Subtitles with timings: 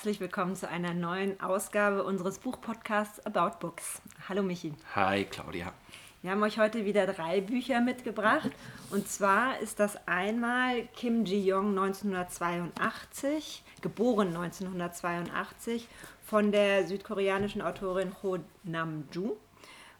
[0.00, 4.00] herzlich willkommen zu einer neuen Ausgabe unseres Buchpodcasts About Books.
[4.30, 4.72] Hallo Michi.
[4.94, 5.74] Hi Claudia.
[6.22, 8.48] Wir haben euch heute wieder drei Bücher mitgebracht.
[8.88, 15.86] Und zwar ist das einmal Kim Ji-young 1982, geboren 1982,
[16.24, 19.36] von der südkoreanischen Autorin Ho Nam-ju.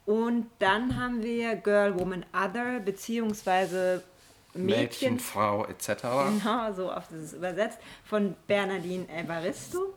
[0.06, 4.02] Und dann haben wir Girl, Woman, Other, beziehungsweise
[4.54, 6.02] Mädchen, Mädchen Frau etc.
[6.42, 9.94] Genau, so oft ist es übersetzt, von Bernardine Evaristo.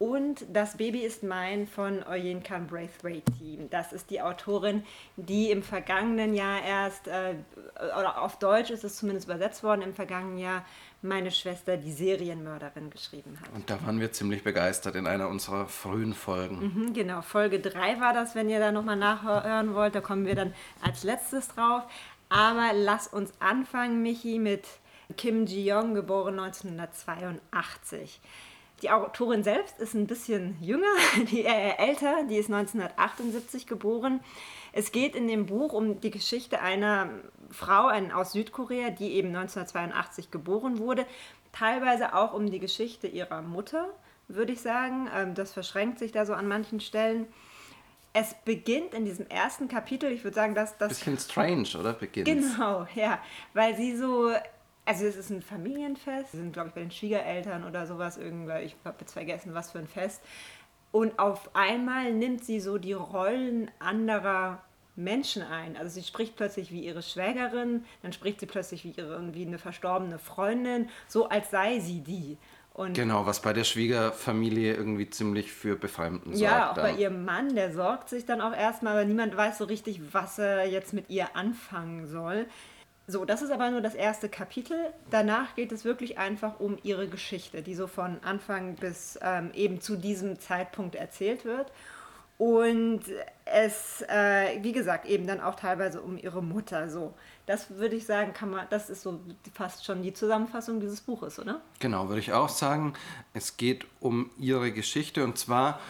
[0.00, 3.68] Und Das Baby ist mein von Oyinkan Braithwaite.
[3.68, 4.82] Das ist die Autorin,
[5.16, 7.34] die im vergangenen Jahr erst, äh,
[7.76, 10.64] oder auf Deutsch ist es zumindest übersetzt worden, im vergangenen Jahr
[11.02, 13.50] meine Schwester, die Serienmörderin, geschrieben hat.
[13.54, 16.72] Und da waren wir ziemlich begeistert in einer unserer frühen Folgen.
[16.74, 19.94] Mhm, genau, Folge 3 war das, wenn ihr da nochmal nachhören wollt.
[19.94, 21.82] Da kommen wir dann als letztes drauf.
[22.30, 24.64] Aber lass uns anfangen, Michi, mit
[25.16, 28.20] Kim Ji-young, geboren 1982.
[28.82, 30.86] Die Autorin selbst ist ein bisschen jünger,
[31.30, 34.20] die, äh, älter, die ist 1978 geboren.
[34.72, 37.10] Es geht in dem Buch um die Geschichte einer
[37.50, 41.06] Frau aus Südkorea, die eben 1982 geboren wurde.
[41.52, 43.88] Teilweise auch um die Geschichte ihrer Mutter,
[44.28, 45.10] würde ich sagen.
[45.14, 47.26] Ähm, das verschränkt sich da so an manchen Stellen.
[48.12, 50.88] Es beginnt in diesem ersten Kapitel, ich würde sagen, dass das.
[50.88, 51.92] Bisschen strange, oder?
[51.92, 52.26] Beginnt.
[52.26, 53.20] Genau, ja.
[53.54, 54.32] Weil sie so
[54.84, 56.32] also es ist ein Familienfest.
[56.32, 58.62] Sie sind, glaube ich, bei den Schwiegereltern oder sowas irgendwann.
[58.62, 60.20] Ich habe jetzt vergessen, was für ein Fest.
[60.90, 64.62] Und auf einmal nimmt sie so die Rollen anderer
[64.96, 65.76] Menschen ein.
[65.76, 69.58] Also sie spricht plötzlich wie ihre Schwägerin, dann spricht sie plötzlich wie, ihre, wie eine
[69.58, 72.36] verstorbene Freundin, so als sei sie die.
[72.72, 76.40] Und genau, was bei der Schwiegerfamilie irgendwie ziemlich für Befremden sorgt.
[76.40, 79.64] Ja, auch bei ihrem Mann, der sorgt sich dann auch erstmal, aber niemand weiß so
[79.64, 82.46] richtig, was er jetzt mit ihr anfangen soll.
[83.06, 84.76] So, das ist aber nur das erste Kapitel.
[85.10, 89.80] Danach geht es wirklich einfach um ihre Geschichte, die so von Anfang bis ähm, eben
[89.80, 91.72] zu diesem Zeitpunkt erzählt wird.
[92.40, 93.02] Und
[93.44, 96.88] es, äh, wie gesagt, eben dann auch teilweise um ihre Mutter.
[96.88, 97.12] So,
[97.44, 99.20] das würde ich sagen, kann man, das ist so
[99.52, 101.60] fast schon die Zusammenfassung dieses Buches, oder?
[101.80, 102.94] Genau, würde ich auch sagen.
[103.34, 105.80] Es geht um ihre Geschichte und zwar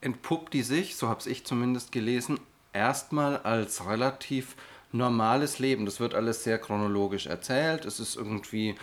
[0.00, 2.40] entpuppt die sich, so habe ich zumindest gelesen,
[2.72, 4.56] erstmal als relativ
[4.92, 5.84] normales Leben.
[5.84, 7.84] Das wird alles sehr chronologisch erzählt.
[7.84, 8.74] Es ist irgendwie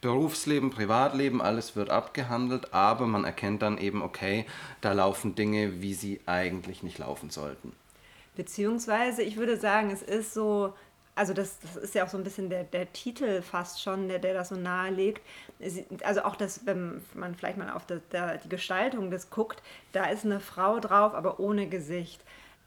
[0.00, 4.46] Berufsleben, Privatleben, alles wird abgehandelt, aber man erkennt dann eben, okay,
[4.80, 7.72] da laufen Dinge, wie sie eigentlich nicht laufen sollten.
[8.36, 10.72] Beziehungsweise, ich würde sagen, es ist so,
[11.16, 14.20] also das, das ist ja auch so ein bisschen der, der Titel fast schon, der,
[14.20, 15.20] der das so nahelegt.
[16.04, 19.60] Also auch das, wenn man vielleicht mal auf das, der, die Gestaltung des guckt,
[19.90, 22.22] da ist eine Frau drauf, aber ohne Gesicht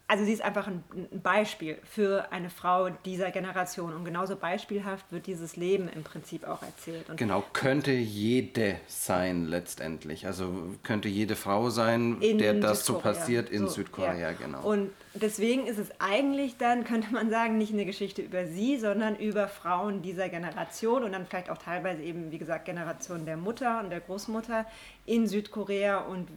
[0.08, 0.84] also sie ist einfach ein,
[1.22, 6.62] Beispiel für eine Frau dieser Generation und genauso beispielhaft wird dieses Leben im Prinzip auch
[6.62, 7.08] erzählt.
[7.08, 10.26] Und genau, könnte jede sein letztendlich.
[10.26, 10.52] Also
[10.82, 14.32] könnte jede Frau sein, der das so passiert in so, Südkorea, ja.
[14.32, 14.60] genau.
[14.62, 19.16] Und deswegen ist es eigentlich dann, könnte man sagen, nicht eine Geschichte über sie, sondern
[19.16, 23.80] über Frauen dieser Generation und dann vielleicht auch teilweise eben, wie gesagt, Generation der Mutter
[23.80, 24.66] und der Großmutter
[25.06, 26.28] in Südkorea und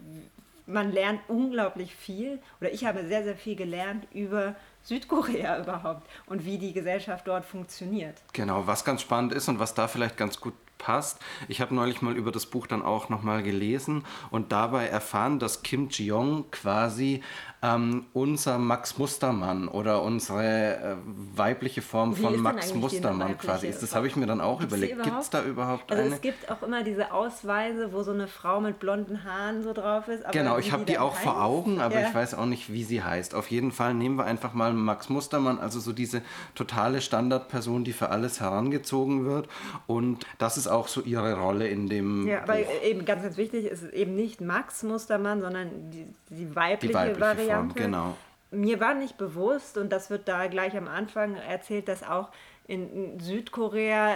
[0.67, 6.45] man lernt unglaublich viel oder ich habe sehr, sehr viel gelernt über Südkorea überhaupt und
[6.45, 8.21] wie die Gesellschaft dort funktioniert.
[8.33, 11.19] Genau, was ganz spannend ist und was da vielleicht ganz gut passt.
[11.47, 15.63] Ich habe neulich mal über das Buch dann auch nochmal gelesen und dabei erfahren, dass
[15.63, 17.21] Kim Ji-young quasi
[17.65, 20.95] ähm, unser Max Mustermann oder unsere äh,
[21.35, 23.81] weibliche Form von Max Mustermann quasi ist.
[23.81, 25.03] Das habe ich mir dann auch Gibt's überlegt.
[25.03, 26.15] Gibt es da überhaupt also eine?
[26.15, 30.07] Es gibt auch immer diese Ausweise, wo so eine Frau mit blonden Haaren so drauf
[30.07, 30.23] ist.
[30.31, 31.23] genau, ich habe die, die auch heißt?
[31.23, 32.07] vor Augen, aber ja.
[32.07, 33.33] ich weiß auch nicht, wie sie heißt.
[33.33, 36.21] Auf jeden Fall nehmen wir einfach mal Max Mustermann, also so diese
[36.53, 39.47] totale Standardperson, die für alles herangezogen wird.
[39.87, 42.27] Und das ist auch so ihre Rolle in dem.
[42.27, 42.49] Ja, Buch.
[42.49, 46.93] aber eben ganz, ganz wichtig ist eben nicht Max Mustermann, sondern die, die weibliche, die
[46.93, 47.75] weibliche Variante.
[47.75, 48.17] Form, genau.
[48.51, 52.29] Mir war nicht bewusst, und das wird da gleich am Anfang erzählt, dass auch
[52.67, 54.15] in Südkorea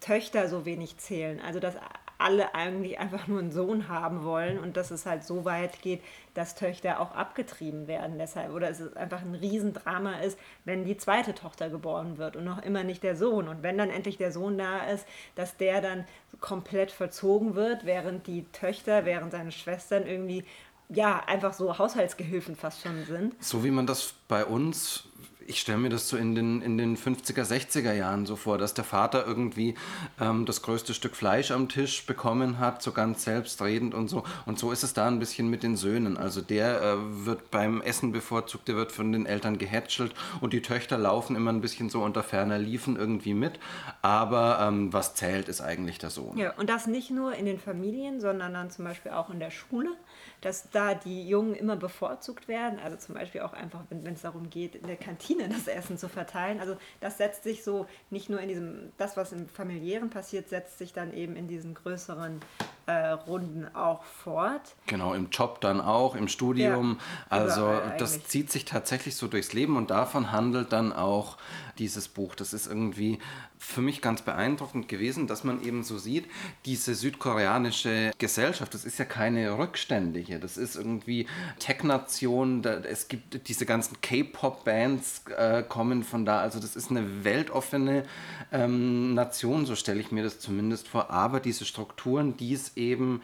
[0.00, 1.40] Töchter so wenig zählen.
[1.40, 1.76] Also dass
[2.20, 6.02] alle eigentlich einfach nur einen Sohn haben wollen und dass es halt so weit geht,
[6.34, 8.52] dass Töchter auch abgetrieben werden deshalb.
[8.52, 12.84] Oder es einfach ein Riesendrama ist, wenn die zweite Tochter geboren wird und noch immer
[12.84, 13.48] nicht der Sohn.
[13.48, 16.04] Und wenn dann endlich der Sohn da ist, dass der dann
[16.40, 20.44] komplett verzogen wird, während die Töchter, während seine Schwestern irgendwie
[20.92, 23.34] ja, einfach so Haushaltsgehilfen fast schon sind.
[23.42, 25.09] So wie man das bei uns
[25.50, 28.72] ich stelle mir das so in den, in den 50er, 60er Jahren so vor, dass
[28.72, 29.74] der Vater irgendwie
[30.20, 34.22] ähm, das größte Stück Fleisch am Tisch bekommen hat, so ganz selbstredend und so.
[34.46, 36.16] Und so ist es da ein bisschen mit den Söhnen.
[36.16, 40.62] Also der äh, wird beim Essen bevorzugt, der wird von den Eltern gehätschelt und die
[40.62, 43.58] Töchter laufen immer ein bisschen so unter ferner Liefen irgendwie mit.
[44.02, 46.38] Aber ähm, was zählt, ist eigentlich der Sohn.
[46.38, 49.50] Ja, und das nicht nur in den Familien, sondern dann zum Beispiel auch in der
[49.50, 49.90] Schule
[50.40, 52.78] dass da die Jungen immer bevorzugt werden.
[52.78, 56.08] Also zum Beispiel auch einfach, wenn es darum geht, in der Kantine das Essen zu
[56.08, 56.60] verteilen.
[56.60, 60.78] Also das setzt sich so nicht nur in diesem, das, was im familiären passiert, setzt
[60.78, 62.40] sich dann eben in diesen größeren
[62.86, 64.74] äh, Runden auch fort.
[64.86, 66.98] Genau, im Job dann auch, im Studium.
[67.30, 71.36] Ja, also das zieht sich tatsächlich so durchs Leben und davon handelt dann auch
[71.78, 72.34] dieses Buch.
[72.34, 73.18] Das ist irgendwie
[73.60, 76.26] für mich ganz beeindruckend gewesen, dass man eben so sieht,
[76.64, 81.26] diese südkoreanische Gesellschaft, das ist ja keine rückständige, das ist irgendwie
[81.58, 88.04] Tech-Nation, es gibt diese ganzen K-Pop-Bands äh, kommen von da, also das ist eine weltoffene
[88.50, 93.20] ähm, Nation, so stelle ich mir das zumindest vor, aber diese Strukturen, die es eben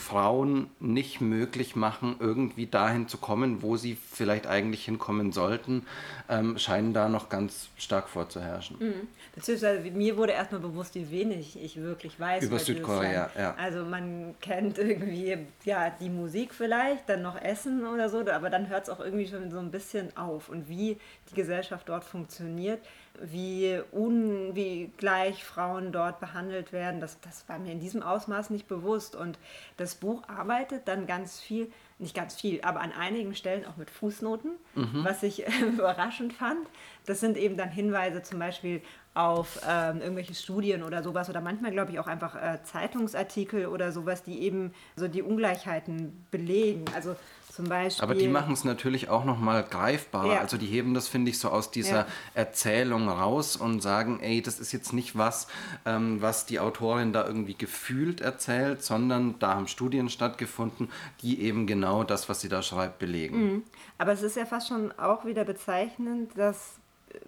[0.00, 5.86] Frauen nicht möglich machen, irgendwie dahin zu kommen, wo sie vielleicht eigentlich hinkommen sollten,
[6.28, 8.76] ähm, scheinen da noch ganz stark vorzuherrschen.
[8.80, 9.08] Mhm.
[9.34, 12.42] Beziehungsweise mir wurde erstmal bewusst, wie wenig ich wirklich weiß.
[12.42, 13.54] Über Südkorea, ja.
[13.56, 18.68] Also man kennt irgendwie ja die Musik vielleicht, dann noch Essen oder so, aber dann
[18.68, 20.48] hört es auch irgendwie schon so ein bisschen auf.
[20.48, 20.96] Und wie
[21.30, 22.80] die Gesellschaft dort funktioniert,
[23.20, 28.50] wie, un, wie gleich Frauen dort behandelt werden, das, das war mir in diesem Ausmaß
[28.50, 29.14] nicht bewusst.
[29.14, 29.38] Und
[29.76, 33.90] das Buch arbeitet dann ganz viel, nicht ganz viel, aber an einigen Stellen auch mit
[33.90, 35.04] Fußnoten, mhm.
[35.04, 36.68] was ich äh, überraschend fand.
[37.06, 38.82] Das sind eben dann Hinweise zum Beispiel
[39.14, 43.90] auf ähm, irgendwelche Studien oder sowas oder manchmal glaube ich auch einfach äh, Zeitungsartikel oder
[43.90, 46.84] sowas, die eben so die Ungleichheiten belegen.
[46.94, 47.16] Also
[47.60, 48.02] zum Beispiel.
[48.02, 50.34] Aber die machen es natürlich auch nochmal greifbarer.
[50.34, 50.40] Ja.
[50.40, 52.06] Also die heben das, finde ich, so aus dieser ja.
[52.34, 55.46] Erzählung raus und sagen, ey, das ist jetzt nicht was,
[55.84, 60.90] ähm, was die Autorin da irgendwie gefühlt erzählt, sondern da haben Studien stattgefunden,
[61.20, 63.42] die eben genau das, was sie da schreibt, belegen.
[63.42, 63.62] Mhm.
[63.98, 66.76] Aber es ist ja fast schon auch wieder bezeichnend, dass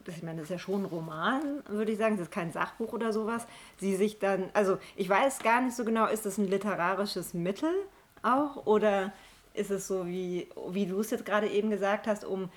[0.07, 2.93] ich meine, das ist ja schon ein Roman, würde ich sagen, das ist kein Sachbuch
[2.93, 3.49] oder sowas,
[3.79, 7.73] sie sich dann, also ich weiß gar nicht so genau, ist das ein literarisches Mittel
[8.23, 9.13] auch oder
[9.55, 12.51] ist es so, wie, wie du es jetzt gerade eben gesagt hast, um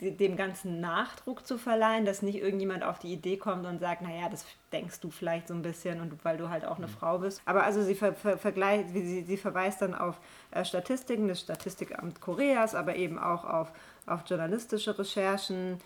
[0.00, 4.28] dem ganzen Nachdruck zu verleihen, dass nicht irgendjemand auf die Idee kommt und sagt, naja,
[4.28, 6.92] das denkst du vielleicht so ein bisschen und weil du halt auch eine mhm.
[6.92, 7.42] Frau bist.
[7.46, 10.18] Aber also sie, ver, ver, vergleicht, sie, sie verweist dann auf
[10.52, 13.72] äh, Statistiken des Statistikamt Koreas, aber eben auch auf,
[14.06, 15.80] auf journalistische Recherchen.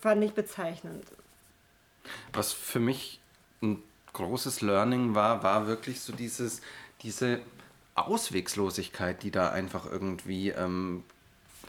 [0.00, 1.04] Fand ich bezeichnend.
[2.32, 3.20] Was für mich
[3.62, 3.80] ein
[4.12, 6.62] großes Learning war, war wirklich so dieses,
[7.02, 7.40] diese
[7.96, 11.04] Auswegslosigkeit, die da einfach irgendwie ähm,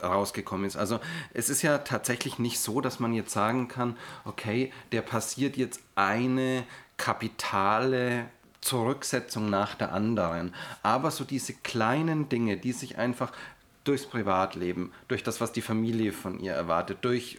[0.02, 0.76] rausgekommen ist.
[0.76, 1.00] Also
[1.34, 5.80] es ist ja tatsächlich nicht so, dass man jetzt sagen kann, okay, der passiert jetzt
[5.94, 6.64] eine
[6.96, 8.26] kapitale
[8.60, 10.54] Zurücksetzung nach der anderen.
[10.82, 13.32] Aber so diese kleinen Dinge, die sich einfach
[13.84, 17.38] durchs Privatleben, durch das, was die Familie von ihr erwartet, durch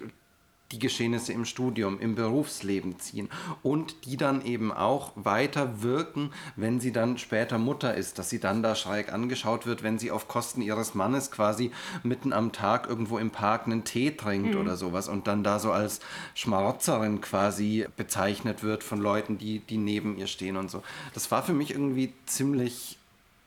[0.71, 3.29] die Geschehnisse im Studium, im Berufsleben ziehen
[3.63, 8.39] und die dann eben auch weiter wirken, wenn sie dann später Mutter ist, dass sie
[8.39, 11.71] dann da schräg angeschaut wird, wenn sie auf Kosten ihres Mannes quasi
[12.03, 14.61] mitten am Tag irgendwo im Park einen Tee trinkt mhm.
[14.61, 16.01] oder sowas und dann da so als
[16.35, 20.83] Schmarotzerin quasi bezeichnet wird von Leuten, die, die neben ihr stehen und so.
[21.13, 22.97] Das war für mich irgendwie ziemlich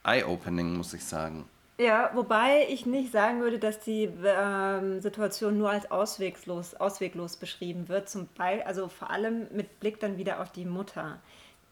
[0.04, 1.44] eye-opening, muss ich sagen.
[1.78, 7.88] Ja, wobei ich nicht sagen würde, dass die ähm, Situation nur als ausweglos, ausweglos beschrieben
[7.88, 8.08] wird.
[8.08, 11.18] Zum Beispiel, also vor allem mit Blick dann wieder auf die Mutter,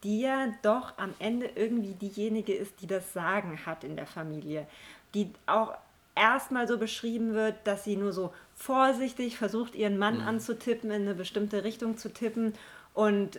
[0.03, 4.67] die ja doch am Ende irgendwie diejenige ist, die das Sagen hat in der Familie.
[5.15, 5.75] Die auch
[6.15, 10.29] erstmal so beschrieben wird, dass sie nur so vorsichtig versucht, ihren Mann mhm.
[10.29, 12.55] anzutippen, in eine bestimmte Richtung zu tippen
[12.95, 13.39] und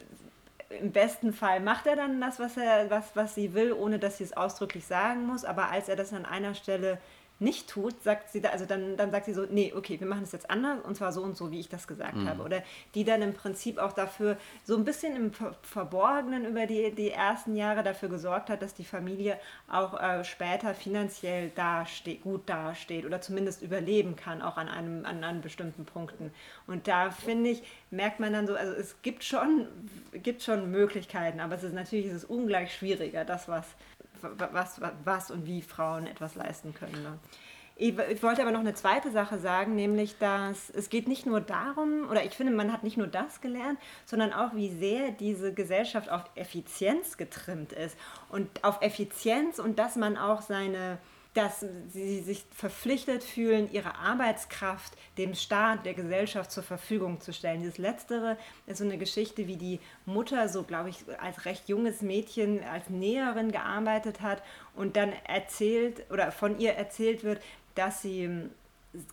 [0.79, 4.17] im besten Fall macht er dann das, was, er, was, was sie will, ohne dass
[4.17, 5.45] sie es ausdrücklich sagen muss.
[5.45, 6.99] Aber als er das an einer Stelle
[7.41, 10.21] nicht tut, sagt sie da, also dann, dann sagt sie so, nee, okay, wir machen
[10.21, 12.29] das jetzt anders und zwar so und so, wie ich das gesagt mhm.
[12.29, 12.43] habe.
[12.43, 15.31] Oder die dann im Prinzip auch dafür so ein bisschen im
[15.63, 20.75] Verborgenen über die, die ersten Jahre dafür gesorgt hat, dass die Familie auch äh, später
[20.75, 26.31] finanziell dasteht, gut dasteht oder zumindest überleben kann, auch an einem an, an bestimmten Punkten.
[26.67, 29.67] Und da finde ich, merkt man dann so, also es gibt schon,
[30.13, 33.65] gibt schon Möglichkeiten, aber es ist natürlich ist es ungleich schwieriger, das was
[34.21, 37.03] was, was und wie Frauen etwas leisten können.
[37.03, 37.19] Ne?
[37.83, 42.07] Ich, wollte aber noch eine zweite Sache sagen, nämlich, dass es geht nicht nur darum,
[42.11, 46.11] oder ich finde, man hat nicht nur das gelernt, sondern auch, wie sehr diese Gesellschaft
[46.11, 47.97] auf Effizienz getrimmt ist.
[48.29, 50.99] Und auf Effizienz und dass man auch seine
[51.33, 57.61] dass sie sich verpflichtet fühlen, ihre Arbeitskraft dem Staat, der Gesellschaft zur Verfügung zu stellen.
[57.61, 62.01] Dieses Letztere ist so eine Geschichte, wie die Mutter, so glaube ich, als recht junges
[62.01, 64.43] Mädchen als Näherin gearbeitet hat
[64.75, 67.41] und dann erzählt oder von ihr erzählt wird,
[67.75, 68.50] dass sie hm,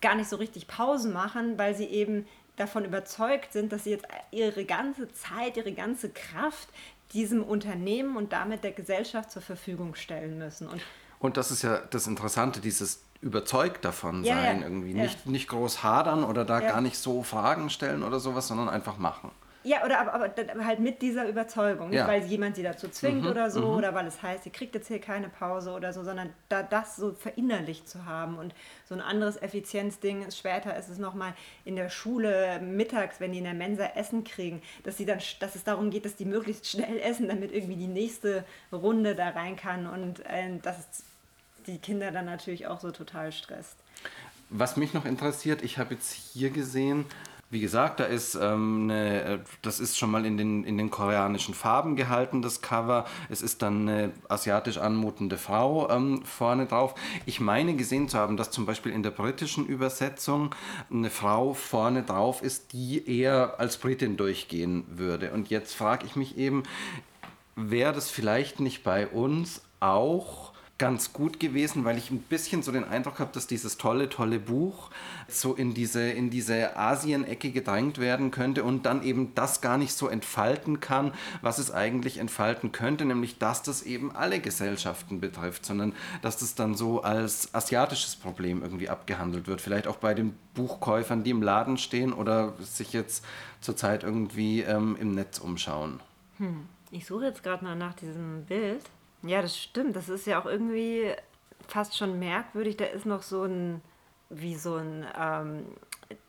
[0.01, 4.05] gar nicht so richtig Pausen machen, weil sie eben davon überzeugt sind, dass sie jetzt
[4.31, 6.67] ihre ganze Zeit, ihre ganze Kraft
[7.13, 10.67] diesem Unternehmen und damit der Gesellschaft zur Verfügung stellen müssen.
[10.67, 10.81] Und
[11.19, 14.63] und das ist ja das Interessante, dieses überzeugt davon ja, sein, ja.
[14.67, 14.91] irgendwie.
[14.91, 15.03] Ja.
[15.03, 18.97] Nicht, nicht groß hadern oder da gar nicht so Fragen stellen oder sowas, sondern einfach
[18.97, 19.31] machen.
[19.63, 21.89] Ja, oder aber, aber halt mit dieser Überzeugung.
[21.89, 23.77] Nicht, weil jemand sie dazu zwingt mhm, oder so, mhm.
[23.77, 26.95] oder weil es heißt, sie kriegt jetzt hier keine Pause oder so, sondern da das
[26.95, 28.37] so verinnerlicht zu haben.
[28.37, 31.33] Und so ein anderes Effizienzding ist später ist es nochmal
[31.65, 35.55] in der Schule mittags, wenn die in der Mensa Essen kriegen, dass, sie dann, dass
[35.55, 39.57] es darum geht, dass die möglichst schnell essen, damit irgendwie die nächste Runde da rein
[39.57, 39.87] kann.
[39.87, 41.08] Und äh, das ist
[41.69, 43.77] die Kinder dann natürlich auch so total stresst.
[44.49, 47.05] Was mich noch interessiert, ich habe jetzt hier gesehen,
[47.51, 50.91] wie gesagt, da ist ähm, eine, äh, das ist schon mal in den, in den
[50.91, 53.05] koreanischen Farben gehalten, das Cover.
[53.29, 56.93] Es ist dann eine asiatisch anmutende Frau ähm, vorne drauf.
[57.25, 60.53] Ich meine gesehen zu haben, dass zum Beispiel in der britischen Übersetzung
[60.91, 65.31] eine Frau vorne drauf ist, die eher als Britin durchgehen würde.
[65.31, 66.63] Und jetzt frage ich mich eben,
[67.55, 70.48] wäre das vielleicht nicht bei uns auch
[70.79, 74.39] ganz gut gewesen, weil ich ein bisschen so den Eindruck habe, dass dieses tolle, tolle
[74.39, 74.89] Buch
[75.27, 79.93] so in diese, in diese Asien-Ecke gedrängt werden könnte und dann eben das gar nicht
[79.93, 85.65] so entfalten kann, was es eigentlich entfalten könnte, nämlich dass das eben alle Gesellschaften betrifft,
[85.65, 89.59] sondern dass das dann so als asiatisches Problem irgendwie abgehandelt wird.
[89.61, 93.25] Vielleicht auch bei den Buchkäufern, die im Laden stehen oder sich jetzt
[93.59, 95.99] zurzeit irgendwie ähm, im Netz umschauen.
[96.37, 96.65] Hm.
[96.91, 98.81] Ich suche jetzt gerade mal nach diesem Bild.
[99.23, 99.95] Ja, das stimmt.
[99.95, 101.13] Das ist ja auch irgendwie
[101.67, 102.77] fast schon merkwürdig.
[102.77, 103.81] Da ist noch so ein,
[104.29, 105.65] wie so ein, ähm,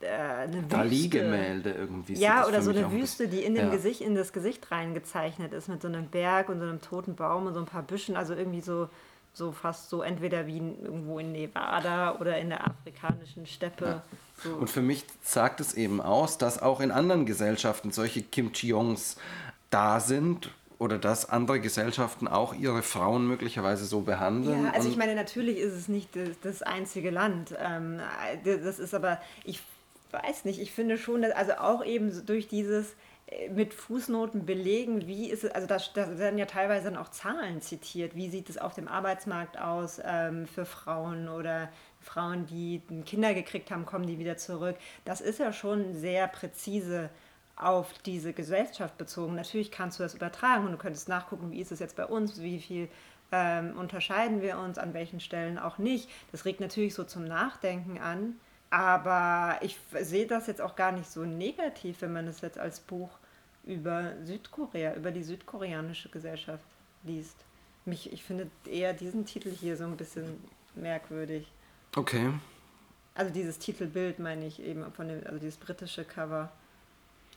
[0.01, 2.15] äh, eine Dali-Gemälde irgendwie.
[2.15, 3.71] Ja, oder so eine Wüste, die in, dem ja.
[3.71, 7.47] Gesicht, in das Gesicht reingezeichnet ist, mit so einem Berg und so einem toten Baum
[7.47, 8.17] und so ein paar Büschen.
[8.17, 8.89] Also irgendwie so,
[9.33, 13.85] so fast so entweder wie irgendwo in Nevada oder in der afrikanischen Steppe.
[13.85, 14.03] Ja.
[14.43, 14.55] So.
[14.55, 19.17] Und für mich sagt es eben aus, dass auch in anderen Gesellschaften solche Kim Chi-Yongs
[19.71, 24.65] da sind oder dass andere Gesellschaften auch ihre Frauen möglicherweise so behandeln?
[24.65, 26.09] Ja, also ich meine, natürlich ist es nicht
[26.43, 27.55] das, einzige Land.
[27.59, 28.01] Ähm,
[28.45, 29.61] das ist aber, ich
[30.11, 32.95] weiß nicht, ich finde schon, dass also auch eben durch dieses
[33.27, 37.11] äh, mit Fußnoten belegen, wie ist es, also da, da werden ja teilweise dann auch
[37.11, 41.69] Zahlen zitiert, wie sieht es auf dem Arbeitsmarkt aus ähm, für Frauen oder
[42.01, 44.77] Frauen, die Kinder gekriegt haben, kommen die wieder zurück.
[45.05, 47.11] Das ist ja schon sehr präzise
[47.61, 49.35] auf diese Gesellschaft bezogen.
[49.35, 52.41] Natürlich kannst du das übertragen und du könntest nachgucken, wie ist es jetzt bei uns,
[52.41, 52.89] wie viel
[53.33, 56.09] ähm, unterscheiden wir uns, an welchen Stellen auch nicht.
[56.33, 58.37] Das regt natürlich so zum Nachdenken an,
[58.71, 62.81] aber ich sehe das jetzt auch gar nicht so negativ, wenn man es jetzt als
[62.81, 63.11] Buch
[63.65, 66.65] über Südkorea, über die südkoreanische Gesellschaft
[67.03, 67.37] liest.
[67.85, 70.43] Mich, ich finde eher diesen Titel hier so ein bisschen
[70.75, 71.51] merkwürdig.
[71.97, 72.33] Okay.
[73.15, 76.51] Also dieses Titelbild meine ich eben von dem, also dieses britische Cover.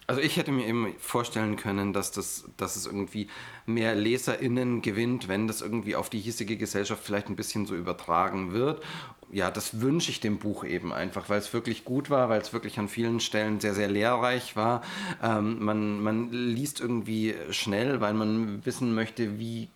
[0.06, 3.28] Also ich hätte mir eben vorstellen können, dass, das, dass es irgendwie
[3.66, 8.52] mehr LeserInnen gewinnt, wenn das irgendwie auf die hiesige Gesellschaft vielleicht ein bisschen so übertragen
[8.52, 8.84] wird.
[9.32, 12.54] Ja, das wünsche ich dem Buch eben einfach, weil es wirklich gut war, weil es
[12.54, 14.84] wirklich an vielen Stellen sehr, sehr lehrreich war.
[15.24, 19.70] Ähm, man, man liest irgendwie schnell, weil man wissen möchte, wie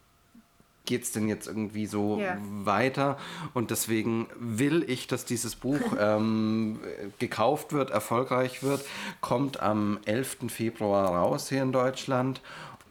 [0.87, 2.37] geht es denn jetzt irgendwie so ja.
[2.39, 3.17] weiter?
[3.53, 6.79] Und deswegen will ich, dass dieses Buch ähm,
[7.19, 8.83] gekauft wird, erfolgreich wird,
[9.21, 10.37] kommt am 11.
[10.47, 12.41] Februar raus hier in Deutschland.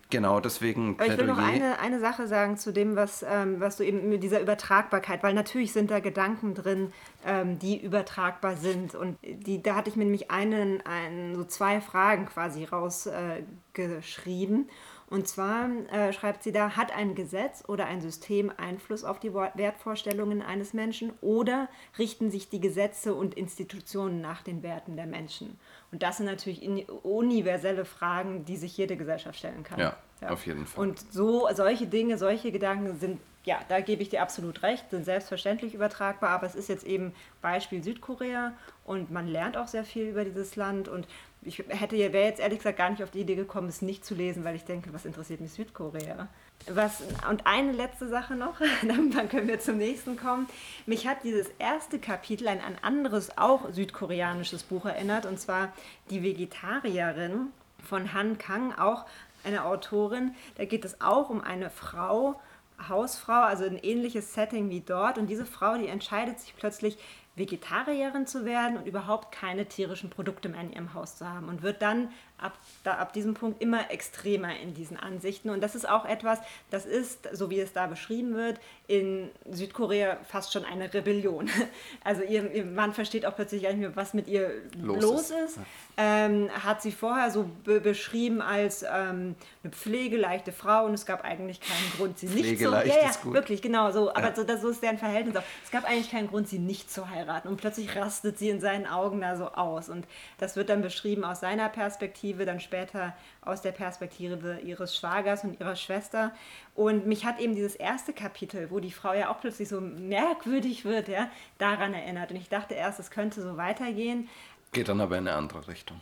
[0.08, 0.94] Genau, deswegen.
[0.98, 4.08] Aber ich will noch eine, eine Sache sagen zu dem, was, ähm, was du eben
[4.08, 6.92] mit dieser Übertragbarkeit, weil natürlich sind da Gedanken drin,
[7.24, 8.94] ähm, die übertragbar sind.
[8.94, 14.68] Und die, da hatte ich mir nämlich einen, einen, so zwei Fragen quasi rausgeschrieben.
[14.68, 14.72] Äh,
[15.08, 19.32] und zwar äh, schreibt sie da, hat ein Gesetz oder ein System Einfluss auf die
[19.32, 25.58] Wertvorstellungen eines Menschen oder richten sich die Gesetze und Institutionen nach den Werten der Menschen?
[25.92, 26.66] Und das sind natürlich
[27.04, 29.78] universelle Fragen, die sich jede Gesellschaft stellen kann.
[29.78, 30.30] Ja, ja.
[30.30, 30.88] auf jeden Fall.
[30.88, 35.04] Und so solche Dinge, solche Gedanken sind, ja, da gebe ich dir absolut recht, sind
[35.04, 40.08] selbstverständlich übertragbar, aber es ist jetzt eben Beispiel Südkorea und man lernt auch sehr viel
[40.08, 41.06] über dieses Land und
[41.46, 44.14] ich hätte wäre jetzt ehrlich gesagt gar nicht auf die Idee gekommen, es nicht zu
[44.14, 46.28] lesen, weil ich denke, was interessiert mich Südkorea?
[46.68, 50.48] Was, und eine letzte Sache noch, dann können wir zum nächsten kommen.
[50.86, 55.72] Mich hat dieses erste Kapitel an ein anderes, auch südkoreanisches Buch erinnert, und zwar
[56.10, 57.48] Die Vegetarierin
[57.82, 59.04] von Han Kang, auch
[59.44, 60.34] eine Autorin.
[60.56, 62.40] Da geht es auch um eine Frau,
[62.88, 65.18] Hausfrau, also ein ähnliches Setting wie dort.
[65.18, 66.98] Und diese Frau, die entscheidet sich plötzlich,
[67.36, 71.48] Vegetarierin zu werden und überhaupt keine tierischen Produkte mehr in ihrem Haus zu haben.
[71.48, 75.50] Und wird dann ab, da, ab diesem Punkt immer extremer in diesen Ansichten.
[75.50, 76.38] Und das ist auch etwas,
[76.70, 81.50] das ist, so wie es da beschrieben wird, in Südkorea fast schon eine Rebellion.
[82.04, 84.50] Also ihr, ihr Mann versteht auch plötzlich gar nicht mehr, was mit ihr
[84.80, 85.30] los, los ist.
[85.30, 85.58] ist.
[85.96, 91.24] Ähm, hat sie vorher so be beschrieben als ähm, eine pflegeleichte Frau und es gab
[91.24, 92.88] eigentlich keinen Grund, sie nicht zu heiraten.
[92.88, 94.10] Ja, ja, wirklich, genau so.
[94.10, 94.34] Aber ja.
[94.36, 95.42] so, das, so ist deren Verhältnis auch.
[95.64, 97.48] Es gab eigentlich keinen Grund, sie nicht zu heiraten.
[97.48, 99.88] Und plötzlich rastet sie in seinen Augen da so aus.
[99.88, 100.06] Und
[100.38, 105.44] das wird dann beschrieben aus seiner Perspektive Perspektive, dann später aus der Perspektive ihres Schwagers
[105.44, 106.32] und ihrer Schwester.
[106.74, 110.84] Und mich hat eben dieses erste Kapitel, wo die Frau ja auch plötzlich so merkwürdig
[110.84, 112.30] wird, ja, daran erinnert.
[112.30, 114.28] Und ich dachte erst, es könnte so weitergehen.
[114.72, 116.00] Geht dann aber in eine andere Richtung.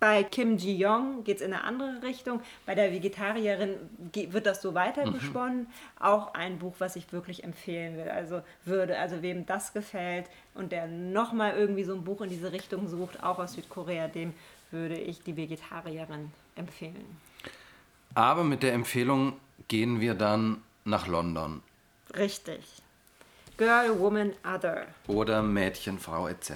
[0.00, 2.40] Bei Kim Ji-young geht es in eine andere Richtung.
[2.66, 3.76] Bei der Vegetarierin
[4.12, 5.60] wird das so weitergesponnen.
[5.60, 5.66] Mhm.
[6.00, 8.08] Auch ein Buch, was ich wirklich empfehlen will.
[8.08, 12.50] Also würde, also wem das gefällt und der nochmal irgendwie so ein Buch in diese
[12.50, 14.34] Richtung sucht, auch aus Südkorea, dem
[14.72, 17.16] würde ich die Vegetarierin empfehlen.
[18.14, 19.34] Aber mit der Empfehlung
[19.68, 21.62] gehen wir dann nach London.
[22.16, 22.82] Richtig.
[23.56, 24.86] Girl, Woman, Other.
[25.06, 26.52] Oder Mädchen, Frau etc.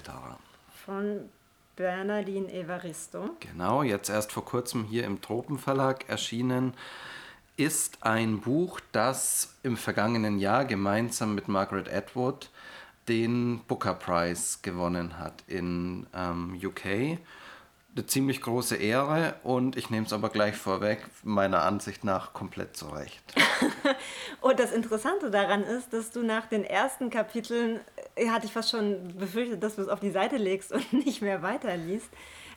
[0.85, 1.29] Von
[1.77, 3.37] Bernardine Evaristo.
[3.41, 6.75] Genau, jetzt erst vor kurzem hier im Tropenverlag erschienen,
[7.57, 12.51] ist ein Buch, das im vergangenen Jahr gemeinsam mit Margaret Atwood
[13.09, 17.19] den Booker Prize gewonnen hat in ähm, UK
[17.97, 22.77] eine ziemlich große Ehre und ich nehme es aber gleich vorweg, meiner Ansicht nach komplett
[22.77, 23.23] zurecht.
[24.43, 27.81] und das Interessante daran ist, dass du nach den ersten Kapiteln,
[28.15, 31.23] äh, hatte ich fast schon befürchtet, dass du es auf die Seite legst und nicht
[31.23, 32.09] mehr weiterliest.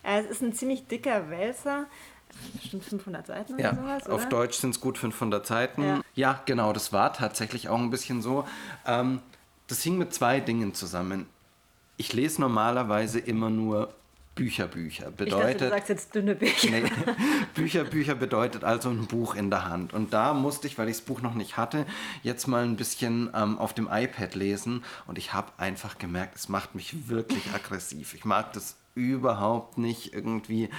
[0.04, 1.86] Äh, es ist ein ziemlich dicker Wälzer.
[2.54, 4.16] Bestimmt 500 Seiten oder ja, sowas, oder?
[4.16, 5.84] Auf Deutsch sind es gut 500 Seiten.
[5.84, 6.02] Ja.
[6.16, 6.42] ja.
[6.46, 8.46] genau, das war tatsächlich auch ein bisschen so.
[8.86, 9.22] Ähm,
[9.68, 11.28] das hing mit zwei Dingen zusammen.
[11.98, 13.94] Ich lese normalerweise immer nur
[14.40, 15.12] Bücher, Bücher.
[15.12, 16.72] Bedeutet, ich dachte, du sagst jetzt dünne Bücher.
[16.72, 16.84] Nee,
[17.54, 19.94] Bücher, Bücher bedeutet also ein Buch in der Hand.
[19.94, 21.86] Und da musste ich, weil ich das Buch noch nicht hatte,
[22.24, 24.86] jetzt mal ein bisschen ähm, auf dem iPad lesen.
[25.08, 28.14] Und ich habe einfach gemerkt, es macht mich wirklich aggressiv.
[28.14, 30.70] Ich mag das überhaupt nicht irgendwie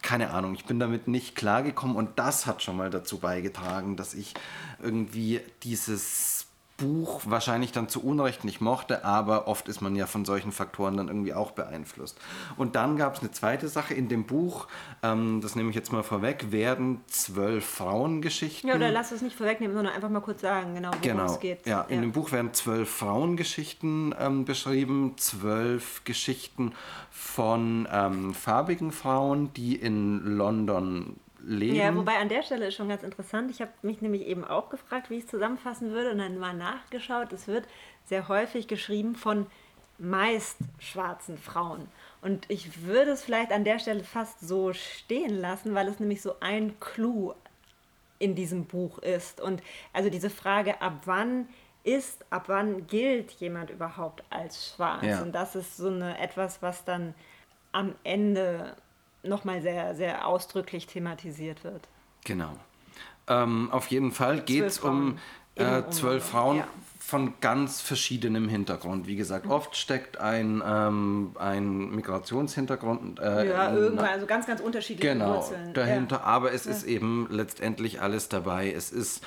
[0.00, 4.14] keine Ahnung, ich bin damit nicht klargekommen und das hat schon mal dazu beigetragen, dass
[4.14, 4.34] ich
[4.80, 6.37] irgendwie dieses
[6.78, 10.96] Buch wahrscheinlich dann zu Unrecht nicht mochte, aber oft ist man ja von solchen Faktoren
[10.96, 12.18] dann irgendwie auch beeinflusst.
[12.56, 14.68] Und dann gab es eine zweite Sache in dem Buch,
[15.02, 18.70] ähm, das nehme ich jetzt mal vorweg, werden zwölf Frauengeschichten.
[18.70, 21.40] Ja, oder lass es nicht vorwegnehmen, sondern einfach mal kurz sagen, genau, worum genau, es
[21.40, 21.66] geht.
[21.66, 22.00] Ja, in ja.
[22.02, 26.72] dem Buch werden zwölf Frauengeschichten ähm, beschrieben, zwölf Geschichten
[27.10, 31.16] von ähm, farbigen Frauen, die in London
[31.48, 31.76] leben.
[31.76, 33.50] Ja, wobei an der Stelle ist schon ganz interessant.
[33.50, 36.54] Ich habe mich nämlich eben auch gefragt, wie ich es zusammenfassen würde und dann mal
[36.54, 37.32] nachgeschaut.
[37.32, 37.66] Es wird
[38.04, 39.46] sehr häufig geschrieben von
[39.98, 41.88] meist schwarzen Frauen.
[42.20, 46.22] Und ich würde es vielleicht an der Stelle fast so stehen lassen, weil es nämlich
[46.22, 47.34] so ein Clou
[48.18, 49.40] in diesem Buch ist.
[49.40, 51.48] Und also diese Frage, ab wann
[51.82, 55.04] ist, ab wann gilt jemand überhaupt als schwarz?
[55.04, 55.22] Ja.
[55.22, 57.14] Und das ist so eine etwas, was dann
[57.72, 58.76] am Ende
[59.22, 61.88] nochmal sehr, sehr ausdrücklich thematisiert wird.
[62.24, 62.52] Genau.
[63.26, 65.18] Ähm, auf jeden Fall geht es um
[65.54, 66.68] äh, zwölf Frauen ja.
[67.08, 69.06] Von ganz verschiedenem Hintergrund.
[69.06, 69.52] Wie gesagt, mhm.
[69.52, 73.18] oft steckt ein, ähm, ein Migrationshintergrund.
[73.18, 75.72] Äh, ja, irgendwann, also ganz, ganz unterschiedliche genau, Wurzeln.
[75.72, 76.16] dahinter.
[76.16, 76.24] Ja.
[76.24, 76.72] Aber es ja.
[76.72, 78.70] ist eben letztendlich alles dabei.
[78.70, 79.22] Es ist,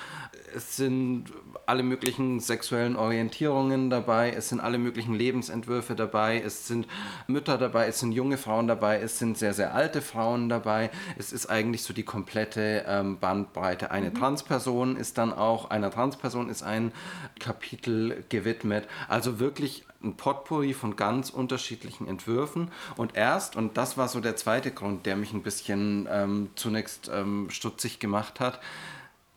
[0.55, 1.33] es sind
[1.65, 6.85] alle möglichen sexuellen Orientierungen dabei, es sind alle möglichen Lebensentwürfe dabei, es sind
[7.25, 10.91] Mütter dabei, es sind junge Frauen dabei, es sind sehr, sehr alte Frauen dabei.
[11.17, 13.89] Es ist eigentlich so die komplette ähm, Bandbreite.
[13.89, 14.15] Eine mhm.
[14.15, 16.91] Transperson ist dann auch, einer Transperson ist ein
[17.39, 18.87] Kapitel gewidmet.
[19.07, 22.71] Also wirklich ein Potpourri von ganz unterschiedlichen Entwürfen.
[22.97, 27.09] Und erst, und das war so der zweite Grund, der mich ein bisschen ähm, zunächst
[27.13, 28.59] ähm, stutzig gemacht hat,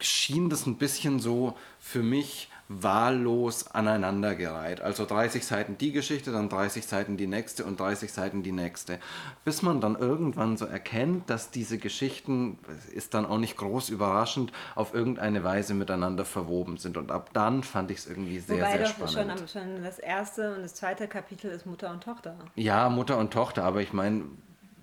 [0.01, 4.81] schien das ein bisschen so für mich wahllos aneinandergereiht.
[4.81, 8.99] Also 30 Seiten die Geschichte, dann 30 Seiten die nächste und 30 Seiten die nächste.
[9.45, 12.59] Bis man dann irgendwann so erkennt, dass diese Geschichten,
[12.93, 16.97] ist dann auch nicht groß überraschend, auf irgendeine Weise miteinander verwoben sind.
[16.97, 19.17] Und ab dann fand ich es irgendwie sehr, Wobei sehr spannend.
[19.17, 22.37] Wobei schon, schon das erste und das zweite Kapitel ist Mutter und Tochter.
[22.55, 24.25] Ja, Mutter und Tochter, aber ich meine,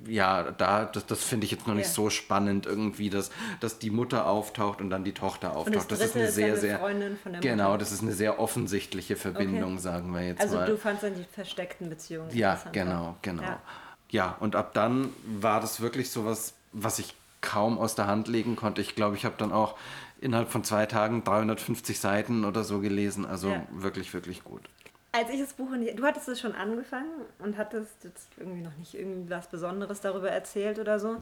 [0.07, 1.93] ja, da, das, das finde ich jetzt noch nicht ja.
[1.93, 5.91] so spannend irgendwie, dass, dass die Mutter auftaucht und dann die Tochter auftaucht.
[5.91, 6.79] das, das ist eine ist sehr, sehr.
[7.41, 9.81] Genau, das ist eine sehr offensichtliche Verbindung, okay.
[9.81, 10.61] sagen wir jetzt also mal.
[10.61, 12.35] Also du fandst dann die versteckten Beziehungen.
[12.35, 13.43] Ja, genau, genau.
[13.43, 13.61] Ja.
[14.09, 18.27] ja, und ab dann war das wirklich so was, was ich kaum aus der Hand
[18.27, 18.81] legen konnte.
[18.81, 19.75] Ich glaube, ich habe dann auch
[20.19, 23.25] innerhalb von zwei Tagen 350 Seiten oder so gelesen.
[23.25, 23.63] Also ja.
[23.71, 24.61] wirklich, wirklich gut.
[25.13, 28.61] Als ich das Buch in die, du hattest es schon angefangen und hattest jetzt irgendwie
[28.61, 31.21] noch nicht irgendwas Besonderes darüber erzählt oder so.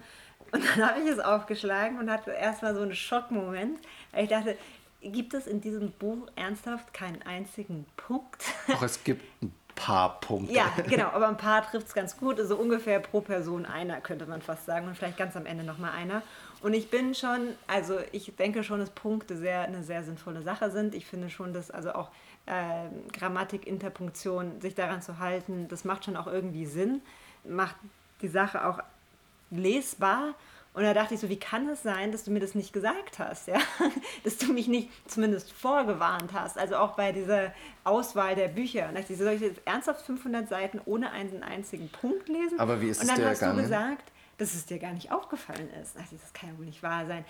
[0.51, 3.79] Und dann habe ich es aufgeschlagen und hatte erstmal so einen Schockmoment.
[4.11, 4.55] Weil ich dachte,
[5.01, 8.43] gibt es in diesem Buch ernsthaft keinen einzigen Punkt?
[8.71, 10.53] Auch es gibt ein paar Punkte.
[10.53, 12.39] Ja, genau, aber ein paar trifft es ganz gut.
[12.39, 14.87] Also ungefähr pro Person einer, könnte man fast sagen.
[14.87, 16.21] Und vielleicht ganz am Ende nochmal einer.
[16.61, 20.69] Und ich bin schon, also ich denke schon, dass Punkte sehr, eine sehr sinnvolle Sache
[20.69, 20.93] sind.
[20.93, 22.11] Ich finde schon, dass also auch
[22.49, 27.01] äh, Grammatik, Interpunktion, sich daran zu halten, das macht schon auch irgendwie Sinn,
[27.43, 27.75] macht
[28.21, 28.79] die Sache auch
[29.51, 30.33] lesbar.
[30.73, 33.17] Und da dachte ich so, wie kann es sein, dass du mir das nicht gesagt
[33.17, 33.57] hast, ja?
[34.23, 37.51] Dass du mich nicht zumindest vorgewarnt hast, also auch bei dieser
[37.83, 38.87] Auswahl der Bücher.
[38.87, 42.29] Und da dachte ich so, soll ich jetzt ernsthaft 500 Seiten ohne einen einzigen Punkt
[42.29, 42.59] lesen?
[42.59, 43.57] Aber wie ist es Und dann dir hast ergangen?
[43.57, 45.95] du gesagt, dass es dir gar nicht aufgefallen ist.
[45.95, 47.25] Da dachte ich, das kann ja wohl nicht wahr sein.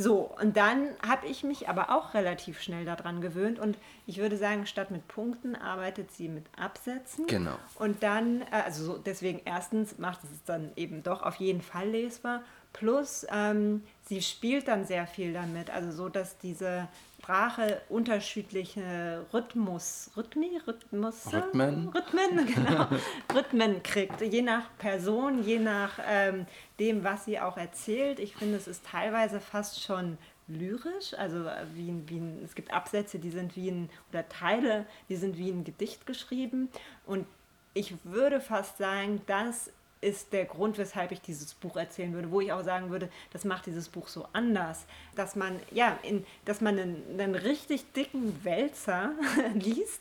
[0.00, 4.38] So, und dann habe ich mich aber auch relativ schnell daran gewöhnt und ich würde
[4.38, 7.26] sagen, statt mit Punkten arbeitet sie mit Absätzen.
[7.26, 7.56] Genau.
[7.78, 11.90] Und dann, äh, also so, deswegen erstens macht es dann eben doch auf jeden Fall
[11.90, 12.42] lesbar.
[12.72, 16.88] Plus, ähm, sie spielt dann sehr viel damit, also so, dass diese
[17.20, 21.88] Sprache unterschiedliche Rhythmus, Rhythmi, Rhythmus, Rhythmen.
[21.88, 22.86] Rhythmen, genau,
[23.34, 26.46] Rhythmen kriegt, je nach Person, je nach ähm,
[26.78, 28.18] dem, was sie auch erzählt.
[28.18, 30.16] Ich finde, es ist teilweise fast schon
[30.48, 34.86] lyrisch, also wie, ein- wie ein, es gibt Absätze, die sind wie ein, oder Teile,
[35.08, 36.68] die sind wie ein Gedicht geschrieben.
[37.06, 37.26] Und
[37.74, 42.40] ich würde fast sagen, das ist der Grund, weshalb ich dieses Buch erzählen würde, wo
[42.40, 46.60] ich auch sagen würde, das macht dieses Buch so anders, dass man ja, in, dass
[46.60, 49.12] man einen, einen richtig dicken Wälzer
[49.54, 50.00] liest,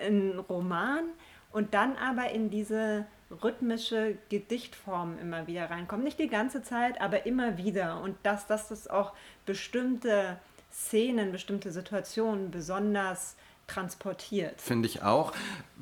[0.00, 1.04] einen Roman
[1.52, 3.06] und dann aber in diese
[3.42, 6.04] rhythmische Gedichtform immer wieder reinkommt.
[6.04, 8.00] Nicht die ganze Zeit, aber immer wieder.
[8.00, 9.12] Und dass, dass das auch
[9.46, 10.38] bestimmte
[10.72, 14.60] Szenen, bestimmte Situationen besonders transportiert.
[14.60, 15.32] Finde ich auch.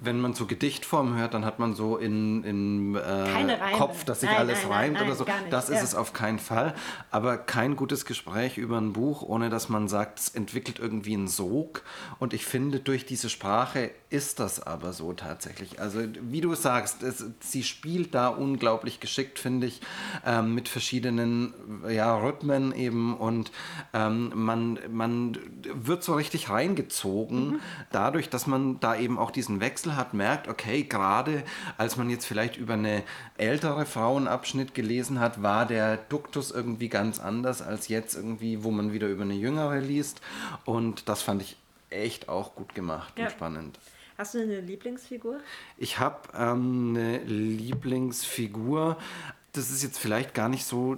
[0.04, 3.76] Wenn man so Gedichtform hört, dann hat man so in, in äh.
[3.76, 5.24] Kopf, dass sich Nein, alles nein, reimt nein, oder so.
[5.50, 5.84] Das ist ja.
[5.84, 6.74] es auf keinen Fall.
[7.10, 11.28] Aber kein gutes Gespräch über ein Buch, ohne dass man sagt, es entwickelt irgendwie einen
[11.28, 11.82] Sog.
[12.18, 15.80] Und ich finde, durch diese Sprache ist das aber so tatsächlich.
[15.80, 19.80] Also wie du sagst, es, sie spielt da unglaublich geschickt, finde ich,
[20.26, 21.54] ähm, mit verschiedenen
[21.88, 23.16] ja, Rhythmen eben.
[23.16, 23.50] Und
[23.94, 27.60] ähm, man, man wird so richtig reingezogen,
[27.90, 31.42] dadurch, dass man da eben auch diesen Wechsel hat, merkt, okay, gerade
[31.78, 33.02] als man jetzt vielleicht über eine
[33.38, 38.92] ältere Frauenabschnitt gelesen hat, war der Duktus irgendwie ganz anders als jetzt irgendwie, wo man
[38.92, 40.20] wieder über eine jüngere liest.
[40.64, 41.56] Und das fand ich
[41.90, 43.24] echt auch gut gemacht Ja.
[43.26, 43.78] und spannend.
[44.18, 45.40] Hast du eine Lieblingsfigur?
[45.78, 47.18] Ich habe ähm, eine
[48.02, 48.96] Lieblingsfigur.
[49.52, 50.96] Das ist jetzt vielleicht gar nicht so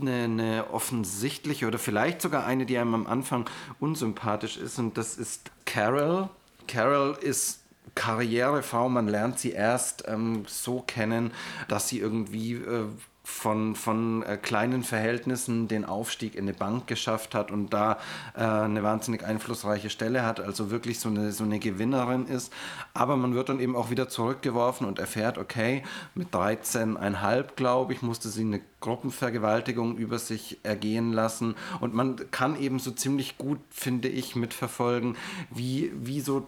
[0.00, 3.48] eine, eine offensichtliche oder vielleicht sogar eine, die einem am Anfang
[3.80, 4.78] unsympathisch ist.
[4.78, 6.28] Und das ist Carol.
[6.66, 7.60] Carol ist
[7.98, 8.88] Karrierefrau.
[8.88, 11.32] Man lernt sie erst ähm, so kennen,
[11.66, 12.84] dass sie irgendwie äh,
[13.24, 17.98] von, von äh, kleinen Verhältnissen den Aufstieg in eine Bank geschafft hat und da
[18.34, 22.52] äh, eine wahnsinnig einflussreiche Stelle hat, also wirklich so eine, so eine Gewinnerin ist.
[22.94, 25.82] Aber man wird dann eben auch wieder zurückgeworfen und erfährt, okay,
[26.14, 31.56] mit 13,5, glaube ich, musste sie eine Gruppenvergewaltigung über sich ergehen lassen.
[31.80, 35.16] Und man kann eben so ziemlich gut, finde ich, mitverfolgen,
[35.50, 36.46] wie, wie so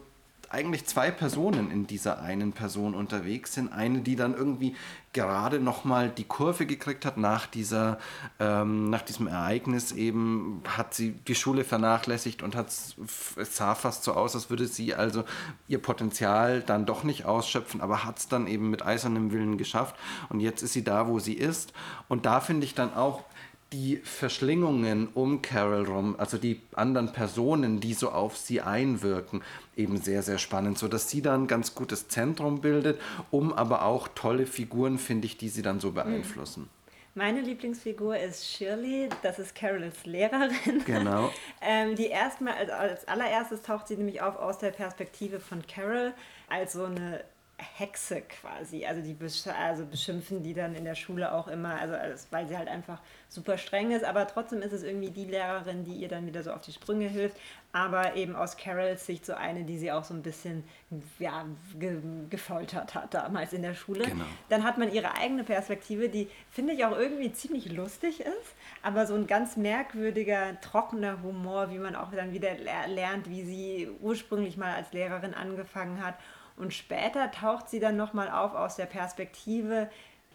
[0.51, 3.71] eigentlich zwei Personen in dieser einen Person unterwegs sind.
[3.71, 4.75] Eine, die dann irgendwie
[5.13, 7.99] gerade nochmal die Kurve gekriegt hat nach, dieser,
[8.39, 12.95] ähm, nach diesem Ereignis eben, hat sie die Schule vernachlässigt und hat es
[13.37, 15.23] sah fast so aus, als würde sie also
[15.67, 19.95] ihr Potenzial dann doch nicht ausschöpfen, aber hat es dann eben mit eisernem Willen geschafft
[20.29, 21.73] und jetzt ist sie da, wo sie ist.
[22.07, 23.23] Und da finde ich dann auch,
[23.73, 29.43] die Verschlingungen um Carol rum, also die anderen Personen, die so auf sie einwirken,
[29.77, 34.09] eben sehr, sehr spannend, sodass sie dann ein ganz gutes Zentrum bildet, um aber auch
[34.09, 36.69] tolle Figuren, finde ich, die sie dann so beeinflussen.
[37.13, 40.83] Meine Lieblingsfigur ist Shirley, das ist Carols Lehrerin.
[40.85, 41.29] Genau.
[41.61, 46.13] ähm, die erstmal, als, als allererstes taucht sie nämlich auf aus der Perspektive von Carol
[46.47, 47.23] als so eine
[47.77, 48.85] Hexe quasi.
[48.85, 52.47] Also die besch also beschimpfen die dann in der Schule auch immer, also alles, weil
[52.47, 56.09] sie halt einfach super streng ist, aber trotzdem ist es irgendwie die Lehrerin, die ihr
[56.09, 57.37] dann wieder so auf die Sprünge hilft,
[57.71, 60.63] aber eben aus Carols Sicht so eine, die sie auch so ein bisschen
[61.19, 61.45] ja,
[61.79, 64.03] ge gefoltert hat damals in der Schule.
[64.03, 64.25] Genau.
[64.49, 69.05] Dann hat man ihre eigene Perspektive, die finde ich auch irgendwie ziemlich lustig ist, aber
[69.07, 73.89] so ein ganz merkwürdiger, trockener Humor, wie man auch dann wieder ler- lernt, wie sie
[74.01, 76.15] ursprünglich mal als Lehrerin angefangen hat.
[76.61, 79.89] Und später taucht sie dann nochmal auf aus der Perspektive